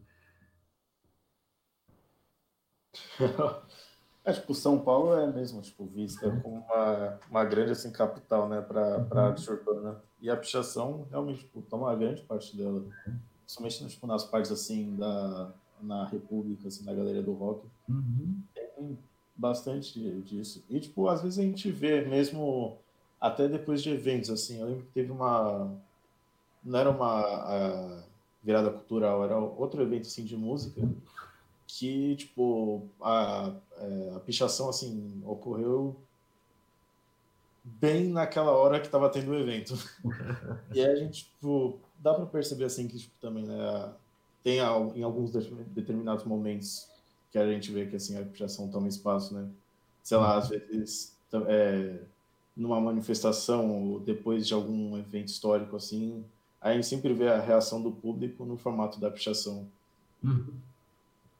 É, 4.27 4.33
tipo, 4.33 4.53
São 4.53 4.77
Paulo 4.77 5.13
é 5.13 5.31
mesmo, 5.31 5.61
tipo, 5.61 5.85
vista 5.85 6.29
como 6.41 6.57
uma, 6.57 7.17
uma 7.29 7.45
grande, 7.45 7.71
assim, 7.71 7.89
capital, 7.93 8.49
né, 8.49 8.59
para 8.59 9.07
a 9.09 9.27
arte 9.27 9.49
urbana. 9.49 10.03
E 10.19 10.29
a 10.29 10.35
pichação, 10.35 11.07
realmente, 11.09 11.45
tipo, 11.45 11.61
toma 11.61 11.87
uma 11.87 11.95
grande 11.95 12.23
parte 12.23 12.57
dela. 12.57 12.83
Principalmente, 13.45 13.87
tipo, 13.87 14.05
nas 14.05 14.25
partes, 14.25 14.51
assim, 14.51 14.97
da, 14.97 15.53
na 15.81 16.05
República, 16.07 16.67
assim, 16.67 16.83
na 16.83 16.93
Galeria 16.93 17.23
do 17.23 17.31
Rock. 17.31 17.69
Uhum. 17.87 18.41
Tem 18.53 18.99
bastante 19.37 19.99
disso. 20.21 20.63
E, 20.69 20.79
tipo, 20.79 21.07
às 21.07 21.21
vezes 21.21 21.39
a 21.39 21.43
gente 21.43 21.69
vê 21.71 22.01
mesmo, 22.01 22.77
até 23.21 23.47
depois 23.47 23.83
de 23.83 23.91
eventos, 23.91 24.29
assim, 24.29 24.59
eu 24.59 24.67
lembro 24.67 24.85
que 24.85 24.91
teve 24.91 25.11
uma... 25.11 25.71
Não 26.63 26.79
era 26.79 26.89
uma 26.89 28.03
virada 28.43 28.71
cultural, 28.71 29.23
era 29.23 29.37
outro 29.37 29.81
evento, 29.81 30.07
assim, 30.07 30.25
de 30.25 30.35
música, 30.35 30.81
que, 31.67 32.15
tipo, 32.15 32.87
a, 33.01 33.53
é, 33.77 34.13
a 34.15 34.19
pichação, 34.21 34.69
assim, 34.69 35.21
ocorreu 35.25 35.95
bem 37.63 38.09
naquela 38.09 38.51
hora 38.51 38.79
que 38.79 38.85
estava 38.85 39.09
tendo 39.09 39.31
o 39.31 39.35
evento. 39.35 39.73
e 40.73 40.81
aí 40.81 40.91
a 40.91 40.95
gente, 40.95 41.25
tipo, 41.25 41.79
dá 41.99 42.13
para 42.13 42.25
perceber, 42.25 42.65
assim, 42.65 42.87
que, 42.87 42.97
tipo, 42.97 43.13
também, 43.19 43.45
né, 43.45 43.93
tem 44.43 44.59
em 44.59 45.03
alguns 45.03 45.31
determinados 45.31 46.23
momentos 46.23 46.89
que 47.31 47.37
a 47.37 47.47
gente 47.51 47.71
vê 47.71 47.85
que, 47.85 47.95
assim, 47.95 48.17
a 48.17 48.23
pichação 48.23 48.69
toma 48.69 48.87
espaço, 48.87 49.33
né? 49.33 49.49
Sei 50.03 50.17
lá, 50.17 50.37
às 50.37 50.49
vezes, 50.49 51.17
é, 51.47 51.99
numa 52.55 52.79
manifestação 52.79 53.69
ou 53.69 53.99
depois 53.99 54.47
de 54.47 54.53
algum 54.53 54.97
evento 54.97 55.27
histórico, 55.27 55.75
assim, 55.75 56.23
a 56.61 56.73
gente 56.73 56.87
sempre 56.87 57.13
vê 57.13 57.27
a 57.27 57.39
reação 57.39 57.81
do 57.81 57.91
público 57.91 58.45
no 58.45 58.57
formato 58.57 58.99
da 58.99 59.11
pichação. 59.11 59.67
Uhum. 60.23 60.53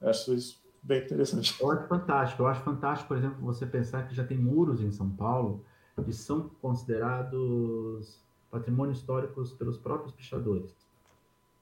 Acho 0.00 0.34
isso 0.34 0.62
bem 0.82 1.04
interessante. 1.04 1.54
Eu 1.60 1.70
acho 1.70 1.88
fantástico. 1.88 2.42
Eu 2.42 2.46
acho 2.46 2.62
fantástico, 2.62 3.08
por 3.08 3.16
exemplo, 3.16 3.40
você 3.40 3.66
pensar 3.66 4.06
que 4.06 4.14
já 4.14 4.24
tem 4.24 4.38
muros 4.38 4.80
em 4.80 4.90
São 4.90 5.10
Paulo 5.10 5.64
que 6.04 6.12
são 6.12 6.48
considerados 6.62 8.22
patrimônio 8.50 8.92
históricos 8.92 9.52
pelos 9.52 9.76
próprios 9.78 10.12
pichadores. 10.12 10.74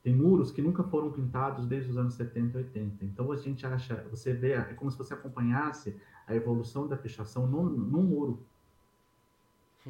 Tem 0.07 0.14
muros 0.14 0.53
que 0.53 0.62
nunca 0.62 0.85
foram 0.85 1.11
pintados 1.11 1.66
desde 1.66 1.90
os 1.90 1.97
anos 1.97 2.14
70 2.14 2.57
e 2.57 2.62
80. 2.62 3.05
Então 3.05 3.33
a 3.33 3.37
gente 3.37 3.66
acha, 3.66 4.07
você 4.09 4.33
vê, 4.33 4.53
é 4.53 4.62
como 4.62 4.88
se 4.88 4.97
você 4.97 5.14
acompanhasse 5.14 5.97
a 6.29 6.33
evolução 6.33 6.87
da 6.87 6.97
pichação 6.97 7.45
num, 7.45 7.69
muro. 7.69 8.40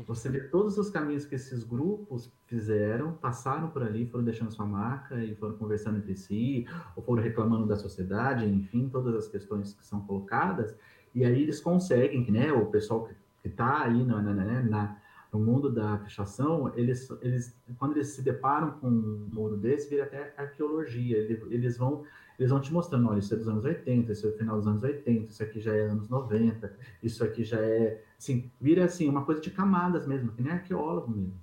Você 0.07 0.31
vê 0.31 0.41
todos 0.41 0.79
os 0.79 0.89
caminhos 0.89 1.27
que 1.27 1.35
esses 1.35 1.63
grupos 1.65 2.33
fizeram, 2.47 3.13
passaram 3.13 3.69
por 3.69 3.83
ali, 3.83 4.07
foram 4.07 4.25
deixando 4.25 4.51
sua 4.51 4.65
marca 4.65 5.23
e 5.23 5.35
foram 5.35 5.59
conversando 5.59 5.99
entre 5.99 6.17
si, 6.17 6.67
ou 6.97 7.03
foram 7.03 7.23
reclamando 7.23 7.67
da 7.67 7.77
sociedade, 7.77 8.47
enfim, 8.47 8.89
todas 8.89 9.15
as 9.15 9.29
questões 9.29 9.75
que 9.75 9.85
são 9.85 10.01
colocadas, 10.01 10.75
e 11.15 11.27
aí 11.27 11.43
eles 11.43 11.61
conseguem, 11.61 12.31
né, 12.31 12.51
o 12.53 12.65
pessoal 12.65 13.07
que 13.43 13.49
está 13.49 13.83
aí 13.83 14.03
na, 14.03 14.23
na, 14.23 14.63
na, 14.63 14.97
no 15.33 15.39
mundo 15.39 15.71
da 15.71 15.99
fechação, 15.99 16.73
eles, 16.77 17.09
eles, 17.21 17.55
quando 17.79 17.97
eles 17.97 18.09
se 18.09 18.23
deparam 18.23 18.73
com 18.73 18.89
um 18.89 19.29
mundo 19.33 19.57
desse, 19.57 19.89
vira 19.89 20.05
até 20.05 20.35
arqueologia, 20.37 21.19
eles, 21.19 21.43
eles 21.51 21.77
vão 21.77 22.05
eles 22.39 22.51
vão 22.51 22.61
te 22.61 22.71
mostrando, 22.71 23.09
olha, 23.09 23.19
isso 23.19 23.33
é 23.33 23.37
dos 23.37 23.49
anos 23.49 23.65
80, 23.65 24.13
isso 24.13 24.27
é 24.27 24.31
do 24.31 24.37
final 24.37 24.59
dos 24.59 24.67
anos 24.67 24.83
80, 24.83 25.31
isso 25.31 25.43
aqui 25.43 25.59
já 25.59 25.75
é 25.75 25.81
anos 25.87 26.09
90, 26.09 26.71
isso 27.03 27.25
aqui 27.25 27.43
já 27.43 27.59
é, 27.59 28.03
assim, 28.19 28.51
vira 28.61 28.85
assim, 28.85 29.09
uma 29.09 29.25
coisa 29.25 29.41
de 29.41 29.51
camadas 29.51 30.07
mesmo, 30.07 30.31
que 30.33 30.43
nem 30.43 30.53
arqueólogo 30.53 31.11
mesmo, 31.11 31.35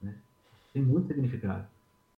né? 0.00 0.14
Tem 0.72 0.82
muito 0.82 1.08
significado. 1.08 1.66